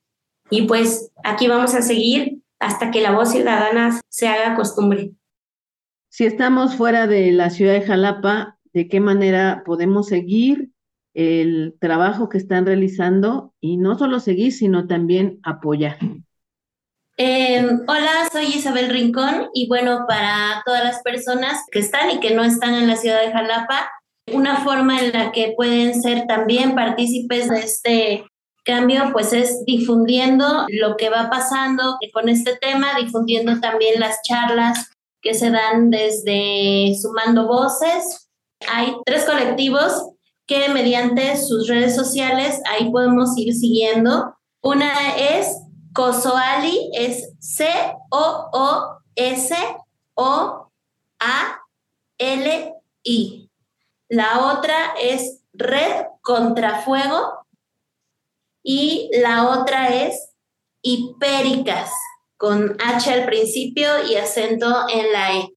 y 0.49 0.61
pues 0.63 1.11
aquí 1.25 1.47
vamos 1.47 1.75
a 1.75 1.81
seguir 1.81 2.39
hasta 2.59 2.89
que 2.89 3.01
la 3.01 3.11
voz 3.11 3.31
ciudadana 3.31 3.99
se 4.07 4.29
haga 4.29 4.55
costumbre. 4.55 5.11
Si 6.07 6.25
estamos 6.25 6.75
fuera 6.75 7.05
de 7.05 7.33
la 7.33 7.49
ciudad 7.49 7.73
de 7.73 7.81
Jalapa, 7.81 8.57
¿de 8.71 8.87
qué 8.87 9.01
manera 9.01 9.63
podemos 9.65 10.07
seguir 10.07 10.69
el 11.13 11.75
trabajo 11.81 12.29
que 12.29 12.37
están 12.37 12.65
realizando 12.65 13.53
y 13.59 13.75
no 13.75 13.97
solo 13.97 14.21
seguir, 14.21 14.53
sino 14.53 14.87
también 14.87 15.39
apoyar? 15.43 15.97
Eh, 17.17 17.67
hola, 17.87 18.29
soy 18.31 18.45
Isabel 18.45 18.89
Rincón 18.89 19.49
y 19.53 19.67
bueno, 19.67 20.05
para 20.07 20.63
todas 20.65 20.83
las 20.83 21.01
personas 21.03 21.61
que 21.71 21.79
están 21.79 22.09
y 22.09 22.21
que 22.21 22.33
no 22.33 22.43
están 22.43 22.73
en 22.73 22.87
la 22.87 22.95
ciudad 22.95 23.21
de 23.21 23.33
Jalapa, 23.33 23.91
una 24.31 24.63
forma 24.63 24.99
en 24.99 25.11
la 25.11 25.31
que 25.31 25.53
pueden 25.55 26.01
ser 26.01 26.25
también 26.27 26.75
partícipes 26.75 27.49
de 27.49 27.59
este 27.59 28.25
cambio, 28.63 29.09
pues 29.11 29.33
es 29.33 29.63
difundiendo 29.65 30.65
lo 30.69 30.95
que 30.95 31.09
va 31.09 31.29
pasando 31.29 31.97
con 32.13 32.29
este 32.29 32.55
tema, 32.55 32.95
difundiendo 32.97 33.59
también 33.59 33.99
las 33.99 34.21
charlas 34.23 34.89
que 35.21 35.33
se 35.33 35.51
dan 35.51 35.89
desde 35.89 36.95
Sumando 37.01 37.47
Voces. 37.47 38.29
Hay 38.69 38.95
tres 39.05 39.25
colectivos 39.25 40.09
que 40.45 40.69
mediante 40.69 41.37
sus 41.37 41.67
redes 41.67 41.95
sociales 41.95 42.61
ahí 42.69 42.89
podemos 42.91 43.37
ir 43.37 43.53
siguiendo. 43.53 44.35
Una 44.61 45.17
es 45.17 45.47
Cosoali, 45.93 46.89
es 46.93 47.33
C-O-O-S-O-A-L-I. 47.39 47.89
La 54.13 54.53
otra 54.53 54.93
es 55.01 55.41
red 55.53 56.05
contra 56.21 56.81
fuego 56.81 57.47
y 58.63 59.09
la 59.19 59.49
otra 59.49 59.87
es 59.87 60.35
hipéricas 60.83 61.89
con 62.37 62.77
H 62.79 63.11
al 63.11 63.25
principio 63.25 63.87
y 64.07 64.13
acento 64.13 64.85
en 64.93 65.11
la 65.11 65.37
E. 65.37 65.49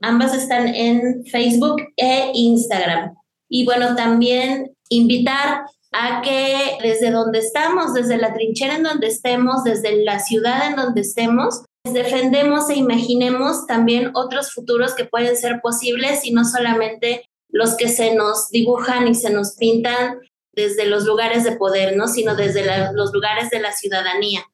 Ambas 0.00 0.34
están 0.34 0.66
en 0.66 1.24
Facebook 1.26 1.76
e 1.96 2.32
Instagram. 2.34 3.14
Y 3.48 3.64
bueno, 3.64 3.94
también 3.94 4.76
invitar 4.88 5.66
a 5.92 6.22
que 6.22 6.78
desde 6.82 7.12
donde 7.12 7.38
estamos, 7.38 7.94
desde 7.94 8.16
la 8.16 8.34
trinchera 8.34 8.74
en 8.74 8.82
donde 8.82 9.06
estemos, 9.06 9.62
desde 9.62 10.02
la 10.02 10.18
ciudad 10.18 10.66
en 10.66 10.74
donde 10.74 11.02
estemos, 11.02 11.62
defendemos 11.84 12.68
e 12.68 12.74
imaginemos 12.74 13.64
también 13.68 14.10
otros 14.16 14.52
futuros 14.52 14.96
que 14.96 15.04
pueden 15.04 15.36
ser 15.36 15.60
posibles 15.60 16.24
y 16.24 16.32
no 16.32 16.44
solamente 16.44 17.28
los 17.48 17.76
que 17.76 17.88
se 17.88 18.14
nos 18.14 18.50
dibujan 18.50 19.08
y 19.08 19.14
se 19.14 19.30
nos 19.30 19.56
pintan 19.56 20.18
desde 20.52 20.86
los 20.86 21.04
lugares 21.04 21.44
de 21.44 21.52
poder, 21.52 21.96
¿no? 21.96 22.08
Sino 22.08 22.34
desde 22.34 22.64
los 22.92 23.12
lugares 23.12 23.50
de 23.50 23.60
la 23.60 23.72
ciudadanía. 23.72 24.44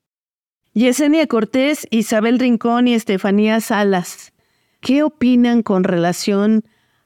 Yesenia 0.75 1.27
Cortés, 1.27 1.87
Isabel 1.91 2.39
Rincón 2.39 2.89
y 2.89 2.95
Estefanía 2.95 3.61
Salas, 3.61 4.33
¿qué 4.81 5.03
opinan 5.03 5.63
con 5.63 5.85
relación 5.85 6.65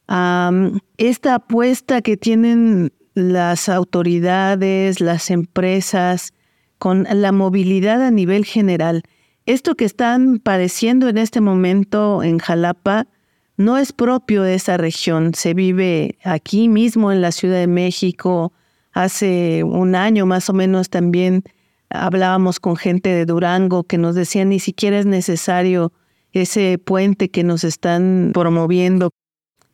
a 0.08 0.50
um, 0.52 0.78
esta 0.98 1.34
apuesta 1.34 2.00
que 2.00 2.16
tienen 2.16 2.92
las 3.14 3.68
autoridades, 3.68 5.00
las 5.00 5.30
empresas, 5.30 6.32
con 6.78 7.06
la 7.10 7.32
movilidad 7.32 8.02
a 8.02 8.10
nivel 8.10 8.44
general? 8.44 9.02
Esto 9.46 9.74
que 9.74 9.84
están 9.84 10.38
padeciendo 10.38 11.08
en 11.08 11.18
este 11.18 11.40
momento 11.40 12.22
en 12.22 12.38
Jalapa, 12.38 13.08
no 13.56 13.78
es 13.78 13.92
propio 13.92 14.42
de 14.42 14.54
esa 14.54 14.76
región, 14.76 15.34
se 15.34 15.54
vive 15.54 16.18
aquí 16.24 16.68
mismo 16.68 17.12
en 17.12 17.20
la 17.20 17.32
Ciudad 17.32 17.58
de 17.58 17.66
México. 17.66 18.52
Hace 18.92 19.64
un 19.64 19.94
año 19.94 20.26
más 20.26 20.48
o 20.50 20.52
menos 20.52 20.90
también 20.90 21.42
hablábamos 21.88 22.60
con 22.60 22.76
gente 22.76 23.10
de 23.10 23.24
Durango 23.24 23.84
que 23.84 23.98
nos 23.98 24.14
decía 24.14 24.44
ni 24.44 24.60
siquiera 24.60 24.98
es 24.98 25.06
necesario 25.06 25.92
ese 26.32 26.78
puente 26.78 27.30
que 27.30 27.44
nos 27.44 27.64
están 27.64 28.30
promoviendo. 28.34 29.10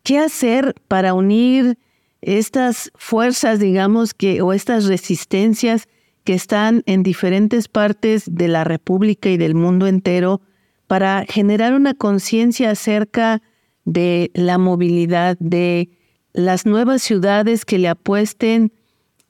¿Qué 0.04 0.18
hacer 0.18 0.74
para 0.88 1.14
unir 1.14 1.78
estas 2.20 2.92
fuerzas, 2.94 3.58
digamos, 3.58 4.14
que, 4.14 4.42
o 4.42 4.52
estas 4.52 4.86
resistencias 4.86 5.88
que 6.24 6.34
están 6.34 6.82
en 6.86 7.02
diferentes 7.02 7.66
partes 7.66 8.24
de 8.26 8.46
la 8.46 8.62
República 8.62 9.28
y 9.28 9.36
del 9.36 9.56
mundo 9.56 9.88
entero 9.88 10.40
para 10.86 11.24
generar 11.28 11.74
una 11.74 11.94
conciencia 11.94 12.70
acerca 12.70 13.42
de 13.84 14.30
la 14.34 14.58
movilidad, 14.58 15.36
de 15.38 15.90
las 16.32 16.66
nuevas 16.66 17.02
ciudades 17.02 17.64
que 17.64 17.78
le 17.78 17.88
apuesten 17.88 18.72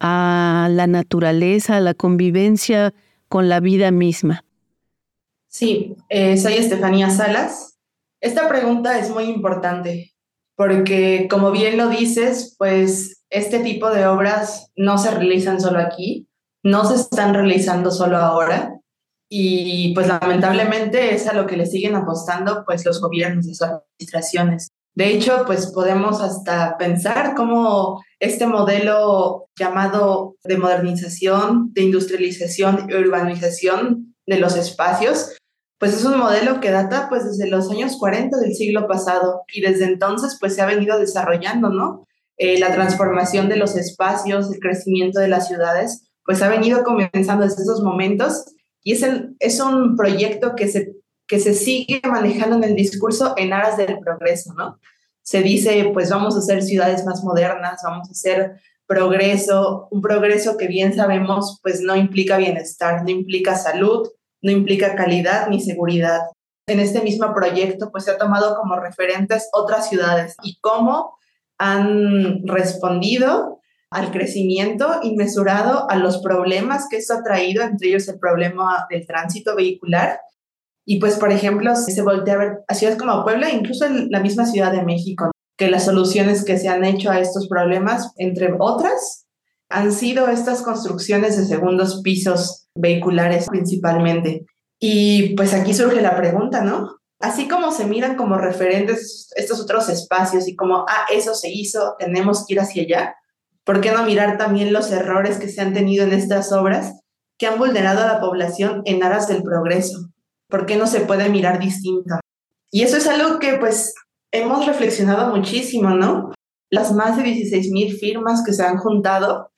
a 0.00 0.68
la 0.70 0.86
naturaleza, 0.86 1.76
a 1.76 1.80
la 1.80 1.94
convivencia 1.94 2.92
con 3.28 3.48
la 3.48 3.60
vida 3.60 3.90
misma. 3.90 4.44
Sí, 5.48 5.96
eh, 6.08 6.36
soy 6.36 6.54
Estefanía 6.54 7.10
Salas. 7.10 7.78
Esta 8.20 8.48
pregunta 8.48 8.98
es 8.98 9.10
muy 9.10 9.24
importante 9.24 10.12
porque, 10.56 11.28
como 11.30 11.50
bien 11.50 11.76
lo 11.76 11.88
dices, 11.88 12.54
pues 12.58 13.24
este 13.30 13.60
tipo 13.60 13.90
de 13.90 14.06
obras 14.06 14.70
no 14.76 14.98
se 14.98 15.10
realizan 15.10 15.60
solo 15.60 15.78
aquí, 15.78 16.28
no 16.62 16.84
se 16.84 16.94
están 16.94 17.34
realizando 17.34 17.90
solo 17.90 18.18
ahora 18.18 18.81
y 19.34 19.94
pues 19.94 20.08
lamentablemente 20.08 21.14
es 21.14 21.26
a 21.26 21.32
lo 21.32 21.46
que 21.46 21.56
le 21.56 21.64
siguen 21.64 21.94
apostando 21.94 22.64
pues 22.66 22.84
los 22.84 23.00
gobiernos 23.00 23.46
y 23.46 23.54
sus 23.54 23.66
administraciones. 23.66 24.68
De 24.94 25.06
hecho, 25.06 25.44
pues 25.46 25.68
podemos 25.68 26.20
hasta 26.20 26.76
pensar 26.76 27.34
cómo 27.34 28.04
este 28.20 28.46
modelo 28.46 29.46
llamado 29.56 30.36
de 30.44 30.58
modernización, 30.58 31.72
de 31.72 31.80
industrialización 31.80 32.86
y 32.90 32.94
urbanización 32.94 34.14
de 34.26 34.38
los 34.38 34.54
espacios, 34.54 35.34
pues 35.78 35.94
es 35.94 36.04
un 36.04 36.18
modelo 36.18 36.60
que 36.60 36.70
data 36.70 37.06
pues 37.08 37.24
desde 37.24 37.48
los 37.48 37.70
años 37.70 37.96
40 37.98 38.36
del 38.36 38.54
siglo 38.54 38.86
pasado 38.86 39.44
y 39.50 39.62
desde 39.62 39.86
entonces 39.86 40.36
pues 40.38 40.56
se 40.56 40.60
ha 40.60 40.66
venido 40.66 40.98
desarrollando, 40.98 41.70
¿no? 41.70 42.06
Eh, 42.36 42.58
la 42.58 42.74
transformación 42.74 43.48
de 43.48 43.56
los 43.56 43.76
espacios, 43.76 44.52
el 44.52 44.60
crecimiento 44.60 45.20
de 45.20 45.28
las 45.28 45.48
ciudades, 45.48 46.02
pues 46.22 46.42
ha 46.42 46.50
venido 46.50 46.84
comenzando 46.84 47.44
desde 47.44 47.62
esos 47.62 47.82
momentos 47.82 48.44
y 48.82 48.92
es, 48.92 49.04
es 49.38 49.60
un 49.60 49.96
proyecto 49.96 50.54
que 50.54 50.68
se, 50.68 50.94
que 51.26 51.38
se 51.38 51.54
sigue 51.54 52.00
manejando 52.04 52.56
en 52.56 52.64
el 52.64 52.74
discurso 52.74 53.34
en 53.36 53.52
aras 53.52 53.76
del 53.76 53.98
progreso, 53.98 54.54
¿no? 54.54 54.78
Se 55.22 55.40
dice, 55.40 55.90
pues 55.94 56.10
vamos 56.10 56.34
a 56.34 56.40
hacer 56.40 56.62
ciudades 56.62 57.04
más 57.06 57.22
modernas, 57.22 57.80
vamos 57.84 58.08
a 58.08 58.12
hacer 58.12 58.60
progreso, 58.86 59.88
un 59.90 60.02
progreso 60.02 60.56
que 60.56 60.66
bien 60.66 60.94
sabemos, 60.94 61.60
pues 61.62 61.80
no 61.80 61.96
implica 61.96 62.36
bienestar, 62.36 63.04
no 63.04 63.10
implica 63.10 63.54
salud, 63.54 64.08
no 64.42 64.50
implica 64.50 64.96
calidad 64.96 65.48
ni 65.48 65.60
seguridad. 65.60 66.20
En 66.66 66.80
este 66.80 67.00
mismo 67.00 67.32
proyecto, 67.32 67.90
pues 67.90 68.04
se 68.04 68.10
ha 68.10 68.18
tomado 68.18 68.56
como 68.56 68.76
referentes 68.76 69.48
otras 69.52 69.88
ciudades 69.88 70.36
y 70.42 70.58
cómo 70.60 71.16
han 71.56 72.46
respondido 72.46 73.61
al 73.92 74.10
crecimiento 74.10 75.00
inmesurado, 75.02 75.88
a 75.90 75.96
los 75.96 76.18
problemas 76.18 76.86
que 76.90 76.96
esto 76.96 77.14
ha 77.14 77.22
traído, 77.22 77.62
entre 77.62 77.88
ellos 77.88 78.08
el 78.08 78.18
problema 78.18 78.86
del 78.90 79.06
tránsito 79.06 79.54
vehicular. 79.54 80.18
Y 80.84 80.98
pues, 80.98 81.16
por 81.16 81.30
ejemplo, 81.30 81.76
se 81.76 82.02
voltea 82.02 82.34
a 82.34 82.38
ver 82.38 82.58
a 82.66 82.74
ciudades 82.74 82.98
como 82.98 83.22
Puebla, 83.22 83.50
incluso 83.50 83.84
en 83.84 84.10
la 84.10 84.20
misma 84.20 84.46
Ciudad 84.46 84.72
de 84.72 84.82
México, 84.82 85.30
que 85.56 85.70
las 85.70 85.84
soluciones 85.84 86.44
que 86.44 86.58
se 86.58 86.68
han 86.68 86.84
hecho 86.84 87.10
a 87.10 87.20
estos 87.20 87.48
problemas, 87.48 88.12
entre 88.16 88.54
otras, 88.58 89.26
han 89.68 89.92
sido 89.92 90.28
estas 90.28 90.62
construcciones 90.62 91.36
de 91.36 91.44
segundos 91.44 92.00
pisos 92.02 92.68
vehiculares 92.74 93.46
principalmente. 93.48 94.46
Y 94.80 95.34
pues 95.36 95.54
aquí 95.54 95.74
surge 95.74 96.00
la 96.00 96.16
pregunta, 96.16 96.62
¿no? 96.62 96.96
Así 97.20 97.46
como 97.46 97.70
se 97.70 97.86
miran 97.86 98.16
como 98.16 98.36
referentes 98.36 99.30
estos 99.36 99.60
otros 99.60 99.88
espacios 99.88 100.48
y 100.48 100.56
como, 100.56 100.84
ah, 100.88 101.06
eso 101.12 101.34
se 101.34 101.50
hizo, 101.50 101.94
tenemos 101.98 102.44
que 102.44 102.54
ir 102.54 102.60
hacia 102.60 102.82
allá, 102.82 103.14
¿por 103.64 103.80
qué 103.80 103.92
no 103.92 104.04
mirar 104.04 104.38
también 104.38 104.72
los 104.72 104.90
errores 104.90 105.38
que 105.38 105.48
se 105.48 105.60
han 105.60 105.72
tenido 105.72 106.04
en 106.04 106.12
estas 106.12 106.52
obras 106.52 107.00
que 107.38 107.46
han 107.46 107.58
vulnerado 107.58 108.02
a 108.02 108.06
la 108.06 108.20
población 108.20 108.82
en 108.84 109.02
aras 109.02 109.28
del 109.28 109.42
progreso? 109.42 110.10
¿Por 110.48 110.66
qué 110.66 110.76
no 110.76 110.86
se 110.86 111.00
puede 111.00 111.28
mirar 111.28 111.58
distinto? 111.58 112.16
Y 112.70 112.82
eso 112.82 112.96
es 112.96 113.06
algo 113.06 113.38
que 113.38 113.54
pues 113.54 113.94
hemos 114.32 114.66
reflexionado 114.66 115.34
muchísimo, 115.34 115.90
¿no? 115.90 116.32
Las 116.70 116.92
más 116.92 117.16
de 117.16 117.22
16 117.22 117.70
mil 117.70 117.96
firmas 117.96 118.42
que 118.44 118.52
se 118.52 118.64
han 118.64 118.78
juntado, 118.78 119.50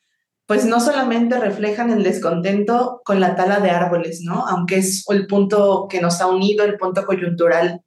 pues 0.46 0.66
no 0.66 0.80
solamente 0.80 1.38
reflejan 1.38 1.90
el 1.90 2.02
descontento 2.02 3.00
con 3.04 3.20
la 3.20 3.36
tala 3.36 3.60
de 3.60 3.70
árboles, 3.70 4.20
¿no? 4.22 4.46
Aunque 4.46 4.78
es 4.78 5.04
el 5.08 5.26
punto 5.26 5.86
que 5.88 6.00
nos 6.00 6.20
ha 6.20 6.26
unido, 6.26 6.64
el 6.64 6.76
punto 6.76 7.06
coyuntural. 7.06 7.82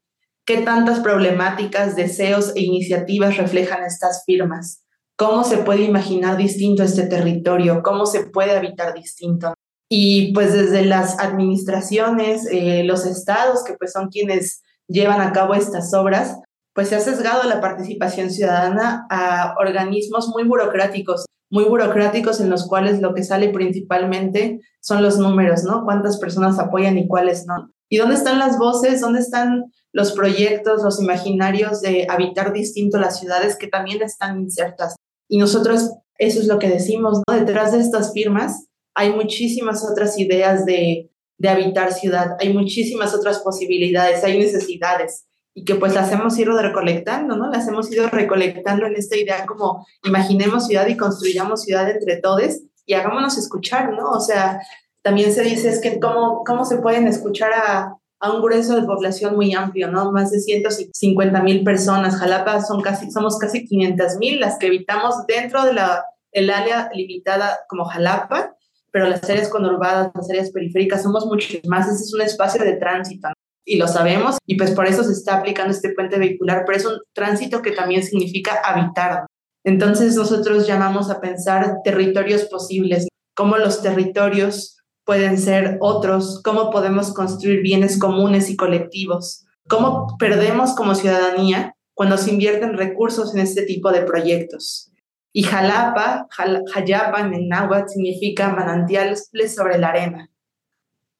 ¿Qué 0.45 0.59
tantas 0.61 1.01
problemáticas, 1.01 1.97
deseos 1.97 2.53
e 2.55 2.61
iniciativas 2.61 3.35
reflejan 3.35 3.83
estas 3.83 4.23
firmas? 4.25 4.86
¿Cómo 5.17 5.43
se 5.43 5.57
puede 5.57 5.81
imaginar 5.81 6.37
distinto 6.37 6.83
este 6.83 7.07
territorio? 7.07 7.81
¿Cómo 7.81 8.05
se 8.05 8.27
puede 8.27 8.55
habitar 8.55 8.93
distinto? 8.93 9.55
Y 9.89 10.31
pues 10.33 10.53
desde 10.53 10.85
las 10.85 11.17
administraciones, 11.19 12.47
eh, 12.51 12.83
los 12.83 13.03
estados, 13.07 13.63
que 13.63 13.73
pues 13.73 13.93
son 13.93 14.09
quienes 14.09 14.61
llevan 14.87 15.19
a 15.19 15.31
cabo 15.31 15.55
estas 15.55 15.91
obras, 15.95 16.37
pues 16.75 16.89
se 16.89 16.97
ha 16.97 16.99
sesgado 16.99 17.49
la 17.49 17.61
participación 17.61 18.29
ciudadana 18.29 19.07
a 19.09 19.55
organismos 19.57 20.27
muy 20.27 20.43
burocráticos, 20.43 21.25
muy 21.49 21.63
burocráticos 21.63 22.39
en 22.39 22.51
los 22.51 22.67
cuales 22.67 23.01
lo 23.01 23.15
que 23.15 23.23
sale 23.23 23.49
principalmente 23.49 24.59
son 24.81 25.01
los 25.01 25.17
números, 25.17 25.63
¿no? 25.63 25.83
Cuántas 25.83 26.19
personas 26.19 26.59
apoyan 26.59 26.95
y 26.99 27.07
cuáles 27.07 27.47
no. 27.47 27.71
¿Y 27.89 27.97
dónde 27.97 28.15
están 28.15 28.37
las 28.37 28.59
voces? 28.59 29.01
¿Dónde 29.01 29.21
están 29.21 29.73
los 29.93 30.11
proyectos, 30.11 30.83
los 30.83 31.01
imaginarios 31.01 31.81
de 31.81 32.05
habitar 32.07 32.53
distinto 32.53 32.99
las 32.99 33.19
ciudades 33.19 33.57
que 33.57 33.65
también 33.65 34.03
están 34.03 34.39
insertas? 34.39 34.95
Y 35.27 35.37
nosotros, 35.37 35.91
eso 36.17 36.39
es 36.39 36.47
lo 36.47 36.59
que 36.59 36.69
decimos, 36.69 37.21
¿no? 37.27 37.35
Detrás 37.35 37.71
de 37.71 37.79
estas 37.79 38.13
firmas 38.13 38.67
hay 38.93 39.13
muchísimas 39.13 39.83
otras 39.83 40.17
ideas 40.17 40.65
de, 40.65 41.11
de 41.37 41.49
habitar 41.49 41.93
ciudad, 41.93 42.35
hay 42.39 42.53
muchísimas 42.53 43.13
otras 43.13 43.39
posibilidades, 43.39 44.23
hay 44.23 44.39
necesidades 44.39 45.25
y 45.53 45.63
que 45.63 45.75
pues 45.75 45.95
las 45.95 46.11
hemos 46.11 46.37
ido 46.37 46.59
recolectando, 46.59 47.35
¿no? 47.35 47.49
Las 47.49 47.67
hemos 47.67 47.91
ido 47.91 48.07
recolectando 48.09 48.85
en 48.85 48.95
esta 48.95 49.17
idea 49.17 49.45
como 49.45 49.85
imaginemos 50.03 50.67
ciudad 50.67 50.87
y 50.87 50.97
construyamos 50.97 51.63
ciudad 51.63 51.89
entre 51.89 52.17
todos 52.17 52.59
y 52.85 52.93
hagámonos 52.93 53.37
escuchar, 53.37 53.91
¿no? 53.93 54.11
O 54.11 54.19
sea, 54.19 54.61
también 55.01 55.31
se 55.33 55.41
dice 55.43 55.69
es 55.69 55.81
que 55.81 55.99
cómo, 55.99 56.43
cómo 56.45 56.63
se 56.63 56.77
pueden 56.77 57.07
escuchar 57.07 57.53
a, 57.53 57.97
a 58.19 58.31
un 58.31 58.41
grueso 58.41 58.75
de 58.75 58.87
población 58.87 59.35
muy 59.35 59.53
amplio, 59.53 59.91
¿no? 59.91 60.11
Más 60.11 60.31
de 60.31 60.39
150 60.39 61.41
mil 61.43 61.63
personas. 61.63 62.15
Jalapa 62.15 62.61
son 62.61 62.81
casi, 62.81 63.11
somos 63.11 63.37
casi 63.37 63.65
500 63.65 64.17
mil 64.17 64.39
las 64.39 64.57
que 64.57 64.67
habitamos 64.67 65.25
dentro 65.27 65.63
de 65.63 65.73
la 65.73 66.03
el 66.31 66.49
área 66.49 66.89
limitada 66.93 67.59
como 67.67 67.85
Jalapa, 67.85 68.55
pero 68.91 69.07
las 69.07 69.23
áreas 69.29 69.49
conurbadas, 69.49 70.11
las 70.13 70.29
áreas 70.29 70.51
periféricas 70.51 71.03
somos 71.03 71.25
muchos 71.25 71.61
más. 71.67 71.87
Ese 71.87 72.03
es 72.03 72.13
un 72.13 72.21
espacio 72.21 72.63
de 72.63 72.73
tránsito, 72.73 73.29
y 73.65 73.77
lo 73.77 73.87
sabemos, 73.87 74.37
y 74.45 74.55
pues 74.55 74.71
por 74.71 74.87
eso 74.87 75.03
se 75.03 75.11
está 75.11 75.37
aplicando 75.37 75.71
este 75.71 75.93
puente 75.93 76.17
vehicular, 76.17 76.63
pero 76.65 76.77
es 76.77 76.85
un 76.85 76.99
tránsito 77.13 77.61
que 77.61 77.71
también 77.71 78.03
significa 78.03 78.61
habitar. 78.63 79.25
Entonces 79.65 80.15
nosotros 80.15 80.67
llamamos 80.67 81.09
a 81.09 81.19
pensar 81.19 81.77
territorios 81.83 82.45
posibles, 82.45 83.07
cómo 83.35 83.57
los 83.57 83.81
territorios 83.81 84.76
pueden 85.07 85.37
ser 85.37 85.77
otros, 85.79 86.41
cómo 86.43 86.69
podemos 86.69 87.13
construir 87.13 87.61
bienes 87.61 87.97
comunes 87.97 88.49
y 88.49 88.57
colectivos, 88.57 89.45
cómo 89.69 90.17
perdemos 90.19 90.75
como 90.75 90.95
ciudadanía 90.95 91.75
cuando 91.93 92.17
se 92.17 92.31
invierten 92.31 92.77
recursos 92.77 93.33
en 93.33 93.39
este 93.39 93.63
tipo 93.63 93.89
de 93.93 94.01
proyectos. 94.01 94.91
Y 95.31 95.43
Jalapa, 95.43 96.27
Jayapan 96.73 97.33
en 97.33 97.47
náhuatl 97.47 97.87
significa 97.87 98.49
manantiales 98.49 99.29
sobre 99.55 99.77
la 99.77 99.89
arena. 99.89 100.29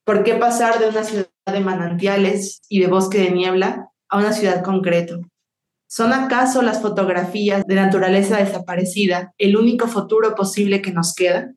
¿Por 0.04 0.22
qué 0.22 0.34
pasar 0.34 0.78
de 0.78 0.90
una 0.90 1.02
ciudad 1.02 1.28
de 1.46 1.60
manantiales 1.60 2.60
y 2.68 2.80
de 2.80 2.88
bosque 2.88 3.18
de 3.18 3.30
niebla 3.30 3.88
a 4.10 4.18
una 4.18 4.34
ciudad 4.34 4.62
concreto? 4.62 5.22
¿Son 5.88 6.12
acaso 6.12 6.60
las 6.60 6.82
fotografías 6.82 7.64
de 7.66 7.74
naturaleza 7.74 8.36
desaparecida 8.36 9.32
el 9.38 9.56
único 9.56 9.88
futuro 9.88 10.34
posible 10.34 10.82
que 10.82 10.92
nos 10.92 11.14
queda? 11.14 11.54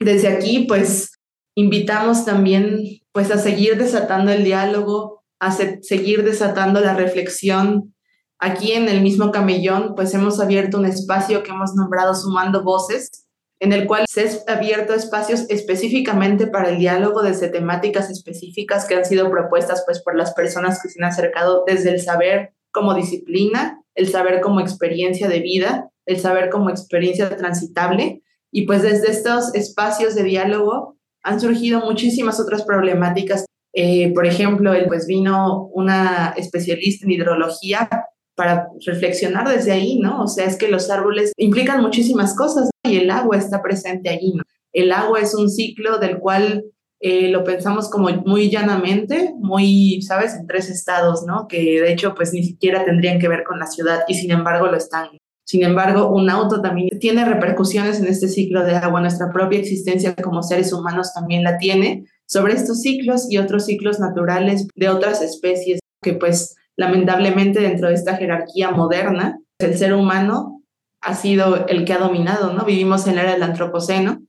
Desde 0.00 0.28
aquí, 0.28 0.64
pues, 0.66 1.15
invitamos 1.56 2.24
también 2.24 3.00
pues 3.12 3.30
a 3.30 3.38
seguir 3.38 3.76
desatando 3.78 4.30
el 4.30 4.44
diálogo, 4.44 5.24
a 5.40 5.50
seguir 5.50 6.22
desatando 6.22 6.80
la 6.80 6.94
reflexión. 6.94 7.94
Aquí 8.38 8.72
en 8.72 8.88
el 8.88 9.00
mismo 9.00 9.32
camellón, 9.32 9.94
pues 9.96 10.12
hemos 10.14 10.38
abierto 10.38 10.78
un 10.78 10.84
espacio 10.84 11.42
que 11.42 11.50
hemos 11.50 11.74
nombrado 11.74 12.14
Sumando 12.14 12.62
Voces, 12.62 13.26
en 13.58 13.72
el 13.72 13.86
cual 13.86 14.04
se 14.06 14.42
ha 14.46 14.52
abierto 14.52 14.92
espacios 14.92 15.46
específicamente 15.48 16.46
para 16.46 16.68
el 16.68 16.78
diálogo 16.78 17.22
desde 17.22 17.48
temáticas 17.48 18.10
específicas 18.10 18.84
que 18.84 18.94
han 18.94 19.06
sido 19.06 19.30
propuestas 19.30 19.82
pues 19.86 20.02
por 20.02 20.14
las 20.14 20.34
personas 20.34 20.82
que 20.82 20.90
se 20.90 21.02
han 21.02 21.08
acercado 21.08 21.64
desde 21.66 21.90
el 21.90 22.00
saber 22.02 22.52
como 22.70 22.92
disciplina, 22.92 23.82
el 23.94 24.10
saber 24.10 24.42
como 24.42 24.60
experiencia 24.60 25.28
de 25.28 25.40
vida, 25.40 25.90
el 26.04 26.20
saber 26.20 26.50
como 26.50 26.68
experiencia 26.68 27.34
transitable 27.34 28.22
y 28.52 28.66
pues 28.66 28.82
desde 28.82 29.10
estos 29.10 29.54
espacios 29.54 30.14
de 30.14 30.24
diálogo 30.24 30.95
han 31.26 31.40
surgido 31.40 31.80
muchísimas 31.80 32.38
otras 32.38 32.62
problemáticas. 32.62 33.46
Eh, 33.74 34.12
por 34.14 34.26
ejemplo, 34.26 34.72
pues 34.86 35.06
vino 35.06 35.66
una 35.74 36.32
especialista 36.36 37.04
en 37.04 37.10
hidrología 37.10 37.90
para 38.36 38.68
reflexionar 38.86 39.48
desde 39.48 39.72
ahí, 39.72 39.98
¿no? 39.98 40.22
O 40.22 40.28
sea, 40.28 40.46
es 40.46 40.56
que 40.56 40.68
los 40.68 40.88
árboles 40.88 41.32
implican 41.36 41.82
muchísimas 41.82 42.36
cosas 42.36 42.70
y 42.84 42.98
el 42.98 43.10
agua 43.10 43.36
está 43.36 43.60
presente 43.60 44.08
allí, 44.08 44.34
¿no? 44.34 44.44
El 44.72 44.92
agua 44.92 45.20
es 45.20 45.34
un 45.34 45.50
ciclo 45.50 45.98
del 45.98 46.18
cual 46.18 46.64
eh, 47.00 47.28
lo 47.28 47.42
pensamos 47.42 47.90
como 47.90 48.08
muy 48.24 48.48
llanamente, 48.48 49.34
muy, 49.36 50.00
¿sabes?, 50.02 50.34
en 50.34 50.46
tres 50.46 50.70
estados, 50.70 51.24
¿no? 51.26 51.48
Que 51.48 51.80
de 51.80 51.92
hecho, 51.92 52.14
pues 52.14 52.32
ni 52.32 52.44
siquiera 52.44 52.84
tendrían 52.84 53.18
que 53.18 53.28
ver 53.28 53.42
con 53.42 53.58
la 53.58 53.66
ciudad 53.66 54.04
y 54.06 54.14
sin 54.14 54.30
embargo 54.30 54.68
lo 54.68 54.76
están. 54.76 55.08
Sin 55.46 55.62
embargo, 55.62 56.10
un 56.10 56.28
auto 56.28 56.60
también 56.60 56.88
tiene 56.98 57.24
repercusiones 57.24 58.00
en 58.00 58.06
este 58.06 58.26
ciclo 58.26 58.64
de 58.64 58.74
agua. 58.74 59.00
Nuestra 59.00 59.30
propia 59.32 59.60
existencia 59.60 60.14
como 60.16 60.42
seres 60.42 60.72
humanos 60.72 61.12
también 61.14 61.44
la 61.44 61.56
tiene 61.58 62.04
sobre 62.26 62.54
estos 62.54 62.82
ciclos 62.82 63.30
y 63.30 63.38
otros 63.38 63.66
ciclos 63.66 64.00
naturales 64.00 64.66
de 64.74 64.88
otras 64.88 65.22
especies 65.22 65.78
que 66.02 66.14
pues 66.14 66.56
lamentablemente 66.76 67.60
dentro 67.60 67.88
de 67.88 67.94
esta 67.94 68.16
jerarquía 68.16 68.72
moderna, 68.72 69.38
el 69.60 69.78
ser 69.78 69.94
humano 69.94 70.62
ha 71.00 71.14
sido 71.14 71.66
el 71.68 71.84
que 71.84 71.92
ha 71.92 71.98
dominado, 71.98 72.52
¿no? 72.52 72.64
Vivimos 72.64 73.06
en 73.06 73.14
la 73.14 73.22
era 73.22 73.32
del 73.32 73.42
antropoceno 73.44 74.22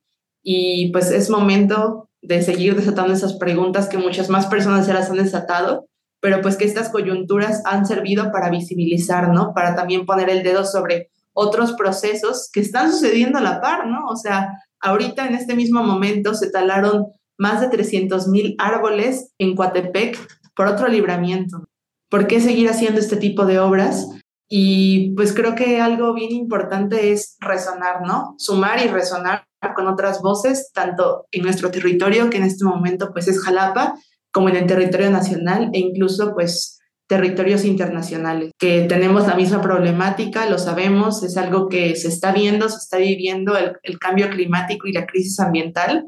y 0.43 0.91
pues 0.91 1.09
es 1.09 1.31
momento 1.31 2.09
de 2.21 2.43
seguir 2.43 2.75
desatando 2.75 3.13
esas 3.13 3.33
preguntas 3.33 3.89
que 3.89 3.97
muchas 3.97 4.29
más 4.29 4.45
personas 4.45 4.85
se 4.85 4.93
las 4.93 5.09
han 5.09 5.17
desatado, 5.17 5.87
pero 6.19 6.41
pues 6.41 6.57
que 6.57 6.65
estas 6.65 6.89
coyunturas 6.89 7.61
han 7.65 7.85
servido 7.85 8.31
para 8.31 8.49
visibilizar, 8.49 9.29
¿no? 9.29 9.53
Para 9.53 9.75
también 9.75 10.05
poner 10.05 10.29
el 10.29 10.43
dedo 10.43 10.65
sobre 10.65 11.09
otros 11.33 11.73
procesos 11.73 12.49
que 12.51 12.59
están 12.59 12.91
sucediendo 12.91 13.37
a 13.37 13.41
la 13.41 13.61
par, 13.61 13.87
¿no? 13.87 14.07
O 14.07 14.15
sea, 14.15 14.53
ahorita 14.79 15.27
en 15.27 15.35
este 15.35 15.55
mismo 15.55 15.83
momento 15.83 16.33
se 16.33 16.49
talaron 16.49 17.07
más 17.37 17.61
de 17.61 17.69
300 17.69 18.27
mil 18.27 18.55
árboles 18.57 19.31
en 19.37 19.55
Coatepec 19.55 20.17
por 20.55 20.67
otro 20.67 20.87
libramiento. 20.87 21.63
¿Por 22.09 22.25
qué 22.25 22.41
seguir 22.41 22.69
haciendo 22.69 22.99
este 22.99 23.17
tipo 23.17 23.45
de 23.45 23.59
obras? 23.59 24.07
Y 24.49 25.13
pues 25.15 25.33
creo 25.33 25.55
que 25.55 25.81
algo 25.81 26.13
bien 26.13 26.31
importante 26.31 27.11
es 27.11 27.35
resonar, 27.39 28.01
¿no? 28.01 28.33
Sumar 28.37 28.83
y 28.83 28.87
resonar 28.87 29.45
con 29.75 29.87
otras 29.87 30.21
voces, 30.21 30.71
tanto 30.73 31.27
en 31.31 31.43
nuestro 31.43 31.69
territorio, 31.69 32.29
que 32.29 32.37
en 32.37 32.43
este 32.43 32.63
momento 32.63 33.11
pues 33.11 33.27
es 33.27 33.41
Jalapa, 33.41 33.95
como 34.31 34.49
en 34.49 34.57
el 34.57 34.67
territorio 34.67 35.09
nacional 35.09 35.69
e 35.73 35.79
incluso 35.79 36.33
pues 36.33 36.79
territorios 37.07 37.63
internacionales, 37.63 38.51
que 38.59 38.81
tenemos 38.81 39.27
la 39.27 39.35
misma 39.35 39.61
problemática, 39.61 40.49
lo 40.49 40.57
sabemos, 40.57 41.23
es 41.23 41.37
algo 41.37 41.69
que 41.69 41.95
se 41.95 42.09
está 42.09 42.33
viendo, 42.33 42.67
se 42.67 42.77
está 42.77 42.97
viviendo 42.97 43.57
el, 43.57 43.77
el 43.83 43.97
cambio 43.97 44.29
climático 44.29 44.87
y 44.87 44.91
la 44.91 45.05
crisis 45.05 45.39
ambiental, 45.39 46.05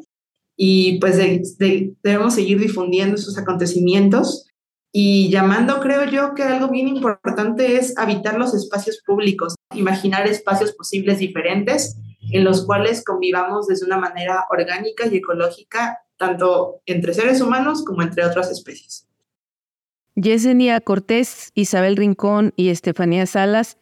y 0.61 0.99
pues 0.99 1.17
debemos 1.57 2.33
seguir 2.33 2.59
difundiendo 2.59 3.15
esos 3.15 3.37
acontecimientos 3.37 4.49
y 4.91 5.29
llamando, 5.29 5.79
creo 5.79 6.03
yo, 6.03 6.33
que 6.33 6.43
algo 6.43 6.67
bien 6.67 6.89
importante 6.89 7.77
es 7.77 7.97
habitar 7.97 8.37
los 8.37 8.53
espacios 8.53 9.01
públicos, 9.05 9.55
imaginar 9.73 10.27
espacios 10.27 10.73
posibles 10.73 11.19
diferentes 11.19 11.95
en 12.33 12.43
los 12.43 12.65
cuales 12.65 13.05
convivamos 13.05 13.67
desde 13.67 13.85
una 13.85 13.97
manera 13.97 14.45
orgánica 14.51 15.07
y 15.07 15.15
ecológica, 15.15 15.99
tanto 16.19 16.81
entre 16.85 17.13
seres 17.13 17.41
humanos 17.41 17.83
como 17.83 18.03
entre 18.03 18.23
otras 18.25 18.51
especies. 18.51 19.07
Yesenia 20.15 20.81
Cortés, 20.81 21.51
Isabel 21.55 21.95
Rincón 21.95 22.53
y 22.57 22.69
Estefanía 22.69 23.25
Salas, 23.25 23.77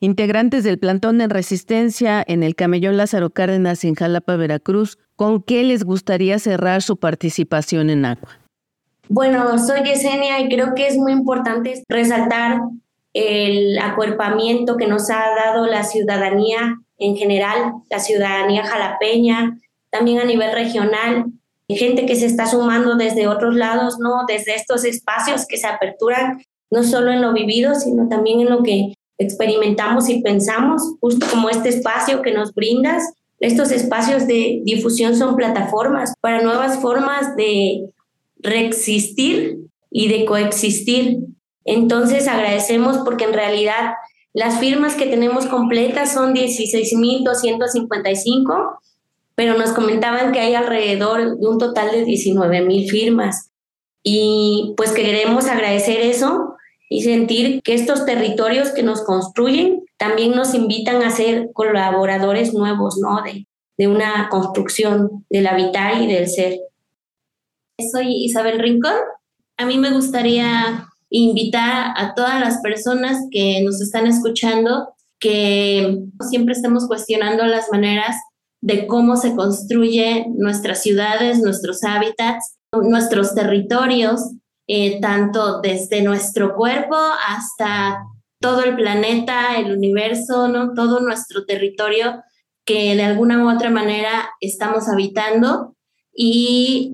integrantes 0.00 0.64
del 0.64 0.78
plantón 0.78 1.18
de 1.18 1.28
resistencia 1.28 2.24
en 2.26 2.42
el 2.42 2.56
camellón 2.56 2.96
Lázaro 2.96 3.30
Cárdenas 3.30 3.84
en 3.84 3.94
Jalapa, 3.94 4.36
Veracruz, 4.36 4.98
¿con 5.16 5.42
qué 5.42 5.62
les 5.62 5.84
gustaría 5.84 6.38
cerrar 6.38 6.82
su 6.82 6.96
participación 6.96 7.90
en 7.90 8.06
Agua? 8.06 8.30
Bueno, 9.08 9.58
soy 9.58 9.82
Yesenia 9.84 10.40
y 10.40 10.48
creo 10.48 10.74
que 10.74 10.86
es 10.86 10.96
muy 10.96 11.12
importante 11.12 11.82
resaltar 11.88 12.62
el 13.12 13.78
acuerpamiento 13.78 14.78
que 14.78 14.86
nos 14.86 15.10
ha 15.10 15.24
dado 15.36 15.66
la 15.66 15.84
ciudadanía 15.84 16.78
en 16.96 17.16
general, 17.16 17.74
la 17.90 17.98
ciudadanía 17.98 18.64
jalapeña, 18.64 19.58
también 19.90 20.20
a 20.20 20.24
nivel 20.24 20.52
regional, 20.52 21.26
gente 21.76 22.06
que 22.06 22.16
se 22.16 22.26
está 22.26 22.46
sumando 22.46 22.96
desde 22.96 23.28
otros 23.28 23.54
lados, 23.54 23.98
¿no? 23.98 24.24
Desde 24.26 24.54
estos 24.54 24.84
espacios 24.84 25.46
que 25.46 25.56
se 25.56 25.66
aperturan, 25.66 26.42
no 26.70 26.84
solo 26.84 27.12
en 27.12 27.20
lo 27.20 27.32
vivido, 27.32 27.74
sino 27.74 28.08
también 28.08 28.40
en 28.40 28.50
lo 28.50 28.62
que 28.62 28.94
experimentamos 29.18 30.08
y 30.08 30.22
pensamos, 30.22 30.82
justo 31.00 31.26
como 31.30 31.50
este 31.50 31.68
espacio 31.68 32.22
que 32.22 32.32
nos 32.32 32.54
brindas. 32.54 33.12
Estos 33.38 33.70
espacios 33.70 34.26
de 34.26 34.62
difusión 34.64 35.16
son 35.16 35.36
plataformas 35.36 36.14
para 36.20 36.42
nuevas 36.42 36.78
formas 36.78 37.36
de 37.36 37.90
reexistir 38.38 39.58
y 39.90 40.08
de 40.08 40.24
coexistir. 40.24 41.18
Entonces 41.64 42.28
agradecemos 42.28 42.98
porque 42.98 43.24
en 43.24 43.32
realidad 43.32 43.94
las 44.34 44.58
firmas 44.58 44.94
que 44.94 45.06
tenemos 45.06 45.46
completas 45.46 46.12
son 46.12 46.34
16.255, 46.34 48.78
pero 49.42 49.58
nos 49.58 49.72
comentaban 49.72 50.30
que 50.30 50.38
hay 50.38 50.54
alrededor 50.54 51.36
de 51.36 51.48
un 51.48 51.58
total 51.58 51.90
de 51.90 52.04
19.000 52.04 52.88
firmas. 52.88 53.50
Y 54.04 54.72
pues 54.76 54.92
queremos 54.92 55.46
agradecer 55.46 55.98
eso 56.00 56.54
y 56.88 57.02
sentir 57.02 57.60
que 57.64 57.74
estos 57.74 58.06
territorios 58.06 58.70
que 58.70 58.84
nos 58.84 59.02
construyen 59.02 59.82
también 59.96 60.30
nos 60.36 60.54
invitan 60.54 61.02
a 61.02 61.10
ser 61.10 61.50
colaboradores 61.54 62.54
nuevos, 62.54 62.98
¿no? 63.02 63.20
De, 63.22 63.48
de 63.78 63.88
una 63.88 64.28
construcción 64.28 65.26
del 65.28 65.48
habitar 65.48 66.00
y 66.00 66.06
del 66.06 66.28
ser. 66.28 66.60
Soy 67.90 68.14
Isabel 68.24 68.60
Rincón. 68.60 68.94
A 69.56 69.66
mí 69.66 69.76
me 69.76 69.90
gustaría 69.90 70.86
invitar 71.10 71.94
a 71.96 72.14
todas 72.14 72.38
las 72.38 72.58
personas 72.58 73.18
que 73.32 73.60
nos 73.64 73.82
están 73.82 74.06
escuchando 74.06 74.94
que 75.18 75.98
siempre 76.30 76.54
estemos 76.54 76.86
cuestionando 76.86 77.44
las 77.44 77.72
maneras 77.72 78.14
de 78.62 78.86
cómo 78.86 79.16
se 79.16 79.34
construyen 79.34 80.36
nuestras 80.38 80.82
ciudades, 80.82 81.40
nuestros 81.40 81.82
hábitats, 81.82 82.56
nuestros 82.72 83.34
territorios, 83.34 84.30
eh, 84.68 85.00
tanto 85.00 85.60
desde 85.60 86.02
nuestro 86.02 86.54
cuerpo 86.54 86.96
hasta 86.96 88.04
todo 88.40 88.62
el 88.62 88.76
planeta, 88.76 89.58
el 89.58 89.72
universo, 89.72 90.48
¿no? 90.48 90.72
todo 90.74 91.00
nuestro 91.00 91.44
territorio 91.44 92.22
que 92.64 92.94
de 92.94 93.02
alguna 93.02 93.44
u 93.44 93.54
otra 93.54 93.70
manera 93.70 94.30
estamos 94.40 94.88
habitando 94.88 95.74
y 96.14 96.92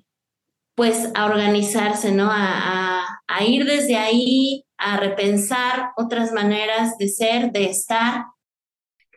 pues 0.75 1.11
a 1.15 1.27
organizarse, 1.27 2.13
¿no? 2.13 2.29
A, 2.31 3.05
a, 3.27 3.45
ir 3.45 3.65
desde 3.67 3.97
ahí, 3.97 4.65
a 4.77 4.97
repensar 4.97 5.91
otras 5.97 6.33
maneras 6.33 6.97
de 6.99 7.09
ser, 7.09 7.51
de 7.51 7.65
estar. 7.65 8.27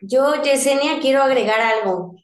Yo, 0.00 0.42
Yesenia, 0.42 0.98
quiero 1.00 1.22
agregar 1.22 1.60
algo. 1.60 2.16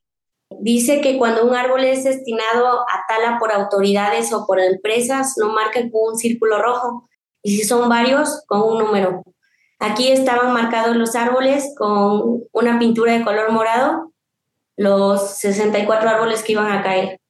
Dice 0.51 1.01
que 1.01 1.19
cuando 1.19 1.45
un 1.45 1.55
árbol 1.55 1.85
es 1.85 2.05
destinado 2.05 2.81
a 2.81 3.05
tala 3.07 3.39
por 3.39 3.53
autoridades 3.53 4.33
o 4.33 4.47
por 4.47 4.61
empresas, 4.61 5.35
lo 5.37 5.51
marcan 5.51 5.91
con 5.91 6.13
un 6.13 6.19
círculo 6.19 6.61
rojo. 6.63 7.09
Y 7.43 7.57
si 7.57 7.65
son 7.65 7.89
varios, 7.89 8.45
con 8.47 8.63
un 8.63 8.79
número. 8.79 9.23
Aquí 9.79 10.11
estaban 10.11 10.53
marcados 10.53 10.97
los 10.97 11.15
árboles 11.15 11.75
con 11.77 12.45
una 12.53 12.79
pintura 12.79 13.13
de 13.13 13.25
color 13.25 13.53
morado, 13.53 14.13
los 14.77 15.37
64 15.39 16.09
árboles 16.09 16.43
que 16.43 16.53
iban 16.53 16.73
a 16.73 16.83
caer. 16.83 17.21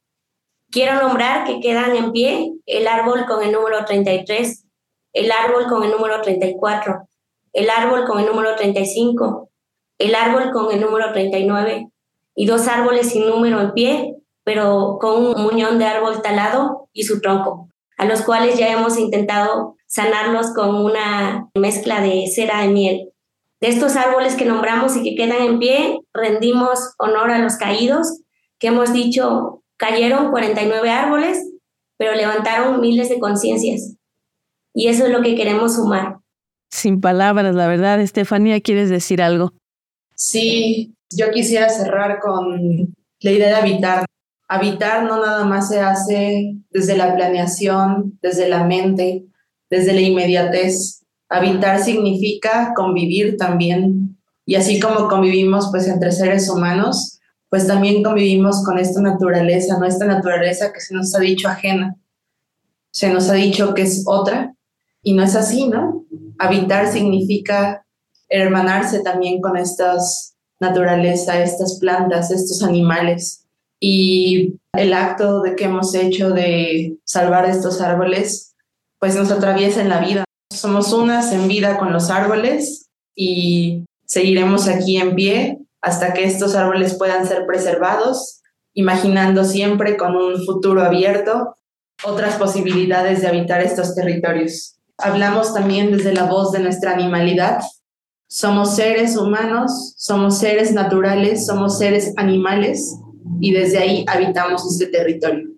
Quiero 0.70 0.94
nombrar 1.02 1.44
que 1.44 1.60
quedan 1.60 1.96
en 1.96 2.12
pie 2.12 2.52
el 2.66 2.86
árbol 2.86 3.26
con 3.26 3.42
el 3.42 3.52
número 3.52 3.84
33, 3.84 4.64
el 5.12 5.32
árbol 5.32 5.66
con 5.66 5.82
el 5.82 5.90
número 5.90 6.22
34, 6.22 7.08
el 7.52 7.70
árbol 7.70 8.06
con 8.06 8.20
el 8.20 8.26
número 8.26 8.54
35, 8.54 9.50
el 9.98 10.14
árbol 10.14 10.50
con 10.52 10.72
el 10.72 10.80
número 10.80 11.12
39 11.12 11.90
y 12.38 12.46
dos 12.46 12.68
árboles 12.68 13.10
sin 13.10 13.26
número 13.26 13.60
en 13.60 13.72
pie, 13.72 14.14
pero 14.44 14.98
con 15.00 15.26
un 15.26 15.42
muñón 15.42 15.80
de 15.80 15.86
árbol 15.86 16.22
talado 16.22 16.88
y 16.92 17.02
su 17.02 17.20
tronco, 17.20 17.68
a 17.96 18.04
los 18.04 18.22
cuales 18.22 18.56
ya 18.56 18.68
hemos 18.68 18.96
intentado 18.96 19.74
sanarlos 19.88 20.54
con 20.54 20.76
una 20.76 21.48
mezcla 21.56 22.00
de 22.00 22.28
cera 22.32 22.62
de 22.62 22.68
miel. 22.68 23.10
De 23.60 23.66
estos 23.66 23.96
árboles 23.96 24.36
que 24.36 24.44
nombramos 24.44 24.96
y 24.96 25.02
que 25.02 25.16
quedan 25.16 25.42
en 25.42 25.58
pie, 25.58 25.98
rendimos 26.14 26.94
honor 26.98 27.32
a 27.32 27.40
los 27.40 27.56
caídos, 27.56 28.20
que 28.60 28.68
hemos 28.68 28.92
dicho 28.92 29.64
Cayeron 29.76 30.30
49 30.30 30.90
árboles, 30.90 31.44
pero 31.96 32.14
levantaron 32.14 32.80
miles 32.80 33.08
de 33.08 33.18
conciencias. 33.18 33.96
Y 34.72 34.86
eso 34.86 35.06
es 35.06 35.10
lo 35.10 35.22
que 35.22 35.34
queremos 35.34 35.74
sumar. 35.74 36.18
Sin 36.70 37.00
palabras, 37.00 37.56
la 37.56 37.66
verdad, 37.66 38.00
Estefanía, 38.00 38.60
¿quieres 38.60 38.90
decir 38.90 39.22
algo? 39.22 39.54
Sí, 40.14 40.94
yo 41.10 41.30
quisiera 41.30 41.68
cerrar 41.68 42.20
con 42.20 42.94
la 43.20 43.30
idea 43.30 43.48
de 43.48 43.54
habitar. 43.54 44.04
Habitar 44.48 45.04
no 45.04 45.24
nada 45.24 45.44
más 45.44 45.68
se 45.68 45.80
hace 45.80 46.56
desde 46.70 46.96
la 46.96 47.14
planeación, 47.14 48.18
desde 48.22 48.48
la 48.48 48.64
mente, 48.64 49.26
desde 49.68 49.92
la 49.92 50.00
inmediatez. 50.00 51.04
Habitar 51.28 51.82
significa 51.82 52.72
convivir 52.74 53.36
también. 53.36 54.18
Y 54.46 54.54
así 54.54 54.80
como 54.80 55.08
convivimos 55.08 55.68
pues 55.70 55.86
entre 55.86 56.12
seres 56.12 56.48
humanos, 56.48 57.18
pues 57.50 57.66
también 57.66 58.02
convivimos 58.02 58.64
con 58.64 58.78
esta 58.78 59.00
naturaleza, 59.00 59.78
nuestra 59.78 60.06
naturaleza 60.06 60.72
que 60.72 60.80
se 60.80 60.94
nos 60.94 61.14
ha 61.14 61.20
dicho 61.20 61.48
ajena, 61.48 61.96
se 62.90 63.10
nos 63.10 63.28
ha 63.28 63.34
dicho 63.34 63.74
que 63.74 63.82
es 63.82 64.04
otra, 64.06 64.54
y 65.02 65.14
no 65.14 65.22
es 65.22 65.34
así, 65.36 65.68
¿no? 65.68 66.04
Habitar 66.38 66.90
significa 66.90 67.84
hermanarse 68.28 69.00
también 69.00 69.40
con 69.40 69.56
estas 69.56 70.36
naturaleza, 70.60 71.42
estas 71.42 71.78
plantas, 71.78 72.30
estos 72.30 72.62
animales. 72.62 73.44
Y 73.80 74.56
el 74.72 74.92
acto 74.92 75.40
de 75.42 75.54
que 75.54 75.64
hemos 75.64 75.94
hecho 75.94 76.30
de 76.30 76.96
salvar 77.04 77.48
estos 77.48 77.80
árboles, 77.80 78.54
pues 78.98 79.14
nos 79.14 79.30
atraviesa 79.30 79.80
en 79.80 79.88
la 79.88 80.00
vida. 80.00 80.24
Somos 80.52 80.92
unas 80.92 81.32
en 81.32 81.46
vida 81.46 81.78
con 81.78 81.92
los 81.92 82.10
árboles 82.10 82.88
y 83.14 83.84
seguiremos 84.04 84.66
aquí 84.68 84.96
en 84.96 85.14
pie 85.14 85.58
hasta 85.80 86.12
que 86.12 86.24
estos 86.24 86.56
árboles 86.56 86.94
puedan 86.94 87.26
ser 87.26 87.46
preservados, 87.46 88.42
imaginando 88.74 89.44
siempre 89.44 89.96
con 89.96 90.16
un 90.16 90.44
futuro 90.44 90.82
abierto 90.82 91.54
otras 92.04 92.36
posibilidades 92.36 93.22
de 93.22 93.28
habitar 93.28 93.60
estos 93.60 93.94
territorios. 93.94 94.76
Hablamos 94.98 95.54
también 95.54 95.96
desde 95.96 96.12
la 96.12 96.24
voz 96.24 96.52
de 96.52 96.60
nuestra 96.60 96.92
animalidad. 96.92 97.60
Somos 98.30 98.76
seres 98.76 99.16
humanos, 99.16 99.94
somos 99.96 100.38
seres 100.38 100.72
naturales, 100.72 101.46
somos 101.46 101.78
seres 101.78 102.12
animales 102.18 102.94
y 103.40 103.52
desde 103.52 103.78
ahí 103.78 104.04
habitamos 104.06 104.70
este 104.70 104.86
territorio. 104.86 105.48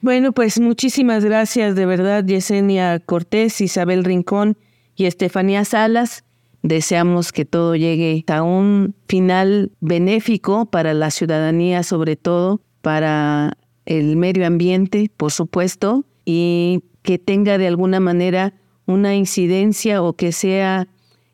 Bueno, 0.00 0.30
pues 0.30 0.60
muchísimas 0.60 1.24
gracias 1.24 1.74
de 1.74 1.86
verdad, 1.86 2.24
Yesenia 2.24 3.00
Cortés, 3.00 3.60
Isabel 3.60 4.04
Rincón 4.04 4.56
y 4.94 5.06
Estefanía 5.06 5.64
Salas. 5.64 6.24
Deseamos 6.62 7.32
que 7.32 7.44
todo 7.44 7.74
llegue 7.74 8.24
a 8.28 8.44
un 8.44 8.94
final 9.08 9.72
benéfico 9.80 10.66
para 10.66 10.94
la 10.94 11.10
ciudadanía, 11.10 11.82
sobre 11.82 12.14
todo 12.14 12.60
para 12.80 13.58
el 13.86 14.16
medio 14.16 14.46
ambiente, 14.46 15.10
por 15.16 15.32
supuesto, 15.32 16.04
y 16.24 16.84
que 17.02 17.18
tenga 17.18 17.58
de 17.58 17.66
alguna 17.66 17.98
manera 17.98 18.54
una 18.86 19.16
incidencia 19.16 20.00
o 20.00 20.12
que 20.12 20.30
sea 20.30 20.86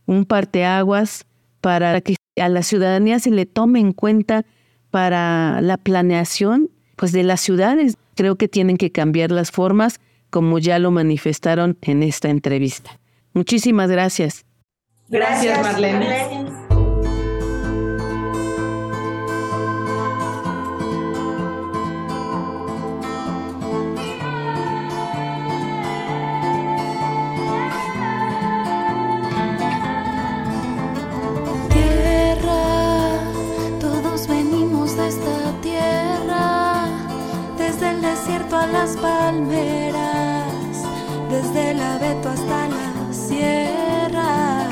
un 0.06 0.24
parteaguas 0.24 1.26
para 1.60 2.00
que 2.00 2.16
a 2.40 2.48
la 2.48 2.62
ciudadanía 2.62 3.18
se 3.18 3.30
le 3.30 3.46
tome 3.46 3.80
en 3.80 3.92
cuenta 3.92 4.44
para 4.90 5.60
la 5.60 5.76
planeación 5.76 6.70
pues 6.96 7.12
de 7.12 7.22
las 7.22 7.40
ciudades. 7.40 7.96
Creo 8.14 8.36
que 8.36 8.48
tienen 8.48 8.76
que 8.76 8.92
cambiar 8.92 9.30
las 9.30 9.50
formas 9.50 10.00
como 10.30 10.58
ya 10.58 10.78
lo 10.78 10.90
manifestaron 10.90 11.78
en 11.82 12.02
esta 12.02 12.28
entrevista. 12.28 12.98
Muchísimas 13.32 13.90
gracias. 13.90 14.44
Gracias, 15.08 15.60
Marlene. 15.62 16.43
Las 38.72 38.96
palmeras, 38.96 40.52
desde 41.30 41.72
el 41.72 41.80
abeto 41.80 42.30
hasta 42.30 42.68
la 42.68 43.12
sierra. 43.12 44.68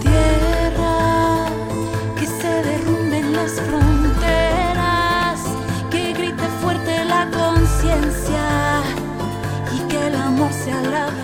Tierra 0.00 1.46
que 2.18 2.26
se 2.26 2.62
derrumben 2.62 3.32
las 3.32 3.52
fronteras, 3.52 5.40
que 5.90 6.12
grite 6.12 6.48
fuerte 6.62 7.04
la 7.04 7.28
conciencia 7.30 8.82
y 9.74 9.78
que 9.88 10.06
el 10.06 10.14
amor 10.14 10.52
sea 10.52 10.80
la 10.82 11.19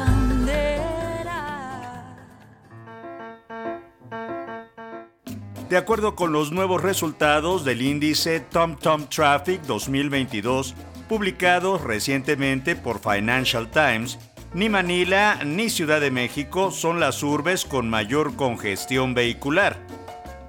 De 5.69 5.77
acuerdo 5.77 6.15
con 6.15 6.31
los 6.31 6.53
nuevos 6.53 6.81
resultados 6.81 7.65
del 7.65 7.83
índice 7.83 8.39
TomTom 8.39 9.09
Traffic 9.09 9.63
2022, 9.63 10.77
publicados 11.09 11.83
recientemente 11.83 12.77
por 12.77 13.01
Financial 13.01 13.69
Times, 13.69 14.17
ni 14.55 14.69
Manila 14.69 15.41
ni 15.45 15.69
Ciudad 15.69 16.01
de 16.01 16.13
México 16.13 16.71
son 16.71 17.01
las 17.01 17.21
urbes 17.25 17.65
con 17.65 17.91
mayor 17.91 18.37
congestión 18.37 19.15
vehicular. 19.15 19.77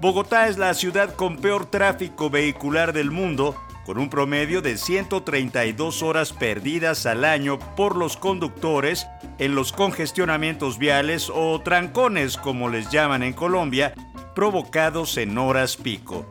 Bogotá 0.00 0.46
es 0.46 0.56
la 0.56 0.72
ciudad 0.74 1.12
con 1.12 1.38
peor 1.38 1.66
tráfico 1.66 2.30
vehicular 2.30 2.92
del 2.92 3.10
mundo, 3.10 3.56
con 3.84 3.98
un 3.98 4.10
promedio 4.10 4.62
de 4.62 4.76
132 4.76 6.02
horas 6.04 6.32
perdidas 6.32 7.06
al 7.06 7.24
año 7.24 7.58
por 7.74 7.96
los 7.96 8.16
conductores 8.16 9.08
en 9.38 9.56
los 9.56 9.72
congestionamientos 9.72 10.78
viales 10.78 11.28
o 11.34 11.60
trancones, 11.60 12.36
como 12.36 12.68
les 12.68 12.90
llaman 12.90 13.24
en 13.24 13.32
Colombia, 13.32 13.94
provocados 14.38 15.16
en 15.16 15.36
horas 15.36 15.76
pico. 15.76 16.24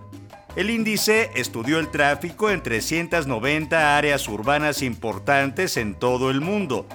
El 0.56 0.70
índice 0.70 1.30
estudió 1.36 1.78
el 1.78 1.90
tráfico 1.90 2.50
en 2.50 2.64
390 2.64 3.98
áreas 3.98 4.30
urbanas 4.30 4.82
importantes 4.82 5.76
en 5.76 5.94
todo 5.94 6.32
el 6.32 6.40
mundo. 6.40 6.86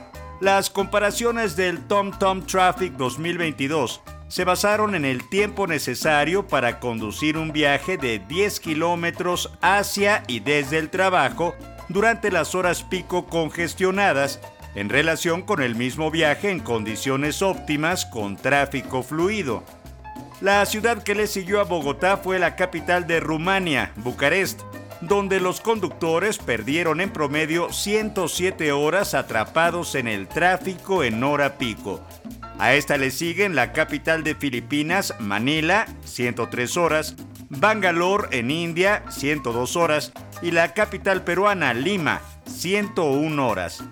Las 0.41 0.71
comparaciones 0.71 1.55
del 1.55 1.87
TomTom 1.87 2.47
Traffic 2.47 2.95
2022 2.95 4.01
se 4.29 4.45
basaron 4.45 4.95
en 4.95 5.05
el 5.05 5.29
tiempo 5.29 5.67
necesario 5.67 6.49
para 6.49 6.81
conducir 6.81 7.37
un 7.37 7.53
viaje 7.53 7.99
de 7.99 8.19
10 8.19 8.61
kilómetros 8.61 9.53
hacia 9.61 10.23
y 10.29 10.41
desde 10.41 10.79
el 10.79 10.89
trabajo 10.89 11.55
durante 11.91 12.31
las 12.31 12.55
horas 12.55 12.85
pico 12.85 13.27
congestionadas 13.27 14.41
en 14.75 14.89
relación 14.89 15.43
con 15.43 15.61
el 15.61 15.75
mismo 15.75 16.11
viaje 16.11 16.49
en 16.49 16.61
condiciones 16.61 17.43
óptimas 17.43 18.07
con 18.07 18.39
tráfico 18.39 19.03
fluido. 19.03 19.63
La 20.43 20.67
ciudad 20.67 21.05
que 21.05 21.15
le 21.15 21.29
siguió 21.29 21.61
a 21.61 21.65
Bogotá 21.65 22.17
fue 22.17 22.41
la 22.41 22.57
capital 22.57 23.07
de 23.07 23.21
Rumania, 23.21 23.93
Bucarest, 23.95 24.61
donde 25.01 25.39
los 25.39 25.61
conductores 25.61 26.39
perdieron 26.39 27.01
en 27.01 27.13
promedio 27.13 27.73
107 27.73 28.73
horas 28.73 29.15
atrapados 29.15 29.95
en 29.95 30.09
el 30.09 30.27
tráfico 30.27 31.05
en 31.05 31.23
hora 31.23 31.59
pico. 31.59 32.05
A 32.59 32.75
esta 32.75 32.97
le 32.97 33.13
siguen 33.13 33.55
la 33.55 33.73
capital 33.73 34.25
de 34.25 34.35
Filipinas, 34.35 35.15
Manila, 35.21 35.87
103 36.03 36.77
horas, 36.77 37.15
Bangalore 37.49 38.37
en 38.37 38.51
India, 38.51 39.05
102 39.11 39.77
horas, 39.77 40.13
y 40.43 40.51
la 40.51 40.75
capital 40.75 41.23
peruana, 41.23 41.73
Lima, 41.73 42.21
101 42.47 43.49
horas. 43.49 43.85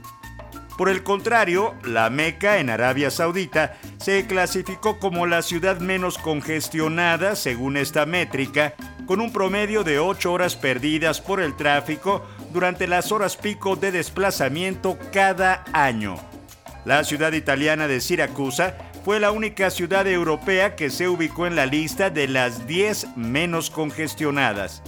Por 0.81 0.89
el 0.89 1.03
contrario, 1.03 1.75
la 1.85 2.09
Meca 2.09 2.57
en 2.57 2.71
Arabia 2.71 3.11
Saudita 3.11 3.77
se 3.99 4.27
clasificó 4.27 4.99
como 4.99 5.27
la 5.27 5.43
ciudad 5.43 5.79
menos 5.79 6.17
congestionada 6.17 7.37
según 7.37 7.77
esta 7.77 8.07
métrica, 8.07 8.73
con 9.05 9.21
un 9.21 9.31
promedio 9.31 9.85
de 9.85 9.99
8 9.99 10.33
horas 10.33 10.57
perdidas 10.57 11.21
por 11.21 11.43
el 11.43 11.55
tráfico 11.55 12.25
durante 12.51 12.87
las 12.87 13.13
horas 13.13 13.37
pico 13.37 13.77
de 13.77 13.93
desplazamiento 13.93 14.99
cada 15.13 15.65
año. 15.75 16.17
La 16.87 17.05
ciudad 17.05 17.35
italiana 17.35 17.87
de 17.87 18.01
Siracusa 18.01 18.75
fue 19.05 19.21
la 19.21 19.33
única 19.33 19.69
ciudad 19.69 20.07
europea 20.07 20.77
que 20.77 20.89
se 20.89 21.09
ubicó 21.09 21.47
en 21.47 21.57
la 21.57 21.67
lista 21.67 22.09
de 22.09 22.27
las 22.27 22.67
10 22.67 23.19
menos 23.19 23.69
congestionadas. 23.69 24.83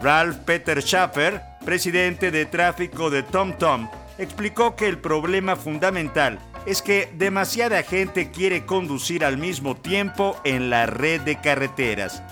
Ralph 0.00 0.36
Peter 0.44 0.80
Schaffer, 0.80 1.42
presidente 1.64 2.30
de 2.30 2.46
tráfico 2.46 3.10
de 3.10 3.24
TomTom, 3.24 3.88
explicó 4.18 4.76
que 4.76 4.88
el 4.88 4.98
problema 4.98 5.56
fundamental 5.56 6.38
es 6.66 6.82
que 6.82 7.12
demasiada 7.16 7.82
gente 7.82 8.30
quiere 8.30 8.64
conducir 8.64 9.24
al 9.24 9.38
mismo 9.38 9.76
tiempo 9.76 10.36
en 10.44 10.70
la 10.70 10.86
red 10.86 11.20
de 11.20 11.40
carreteras. 11.40 12.22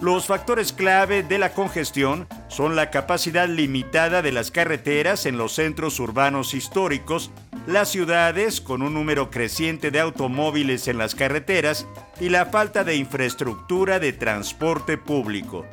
Los 0.00 0.26
factores 0.26 0.72
clave 0.74 1.22
de 1.22 1.38
la 1.38 1.54
congestión 1.54 2.26
son 2.48 2.76
la 2.76 2.90
capacidad 2.90 3.48
limitada 3.48 4.20
de 4.20 4.30
las 4.30 4.50
carreteras 4.50 5.24
en 5.24 5.38
los 5.38 5.54
centros 5.54 5.98
urbanos 6.00 6.52
históricos, 6.52 7.30
las 7.66 7.88
ciudades 7.88 8.60
con 8.60 8.82
un 8.82 8.92
número 8.92 9.30
creciente 9.30 9.90
de 9.90 10.00
automóviles 10.00 10.86
en 10.88 10.98
las 10.98 11.14
carreteras 11.14 11.86
y 12.20 12.28
la 12.28 12.46
falta 12.46 12.84
de 12.84 12.96
infraestructura 12.96 13.98
de 13.98 14.12
transporte 14.12 14.98
público. 14.98 15.64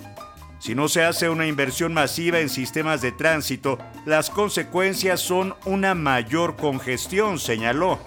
Si 0.63 0.75
no 0.75 0.87
se 0.87 1.03
hace 1.03 1.27
una 1.27 1.45
inversión 1.45 1.93
masiva 1.93 2.39
en 2.39 2.47
sistemas 2.47 3.01
de 3.01 3.11
tránsito, 3.11 3.77
las 4.05 4.29
consecuencias 4.29 5.19
son 5.19 5.55
una 5.65 5.93
mayor 5.93 6.55
congestión, 6.55 7.37
señaló. 7.37 7.99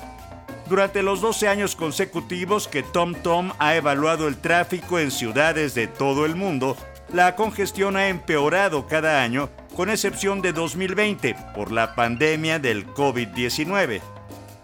Durante 0.66 1.02
los 1.02 1.20
12 1.20 1.48
años 1.48 1.76
consecutivos 1.76 2.66
que 2.66 2.82
TomTom 2.82 3.52
ha 3.58 3.76
evaluado 3.76 4.26
el 4.26 4.38
tráfico 4.38 4.98
en 4.98 5.10
ciudades 5.10 5.74
de 5.74 5.86
todo 5.86 6.24
el 6.24 6.34
mundo, 6.34 6.78
la 7.12 7.36
congestión 7.36 7.94
ha 7.94 8.08
empeorado 8.08 8.86
cada 8.86 9.22
año, 9.22 9.50
con 9.76 9.90
excepción 9.90 10.40
de 10.40 10.54
2020 10.54 11.36
por 11.54 11.70
la 11.70 11.94
pandemia 11.94 12.58
del 12.58 12.86
COVID-19. 12.86 14.15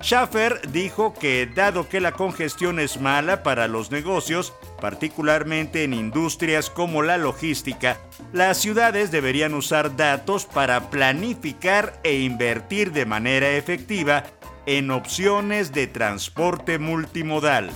Schaffer 0.03 0.61
dijo 0.73 1.15
que 1.15 1.47
dado 1.47 1.89
que 1.89 2.01
la 2.01 2.11
congestión 2.11 2.81
es 2.81 3.01
mala 3.01 3.45
para 3.45 3.69
los 3.69 3.93
negocios, 3.93 4.53
particularmente 4.81 5.85
en 5.85 5.95
industrias 5.95 6.71
como 6.71 7.03
la 7.03 7.19
logística, 7.19 7.99
las 8.33 8.59
ciudades 8.59 9.13
deberían 9.13 9.55
usar 9.55 9.97
datos 9.97 10.45
para 10.45 10.91
planificar 10.91 12.01
e 12.03 12.19
invertir 12.19 12.91
de 12.91 13.07
manera 13.07 13.51
efectiva 13.51 14.25
en 14.67 14.91
opciones 14.91 15.73
de 15.73 15.87
transporte 15.87 16.81
multimodal. 16.81 17.71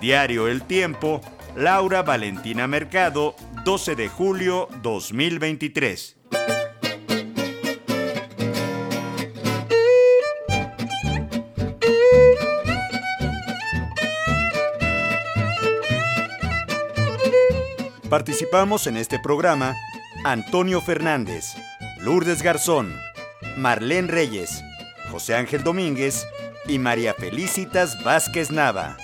Diario 0.00 0.48
El 0.48 0.62
Tiempo, 0.62 1.20
Laura 1.54 2.02
Valentina 2.02 2.66
Mercado, 2.66 3.36
12 3.64 3.94
de 3.94 4.08
julio 4.08 4.68
2023. 4.82 6.16
Participamos 18.10 18.88
en 18.88 18.96
este 18.96 19.20
programa 19.20 19.76
Antonio 20.24 20.80
Fernández, 20.80 21.54
Lourdes 22.00 22.42
Garzón, 22.42 22.92
Marlene 23.56 24.08
Reyes, 24.08 24.64
José 25.12 25.36
Ángel 25.36 25.62
Domínguez 25.62 26.26
y 26.66 26.80
María 26.80 27.14
Felicitas 27.14 28.02
Vázquez 28.02 28.50
Nava. 28.50 28.96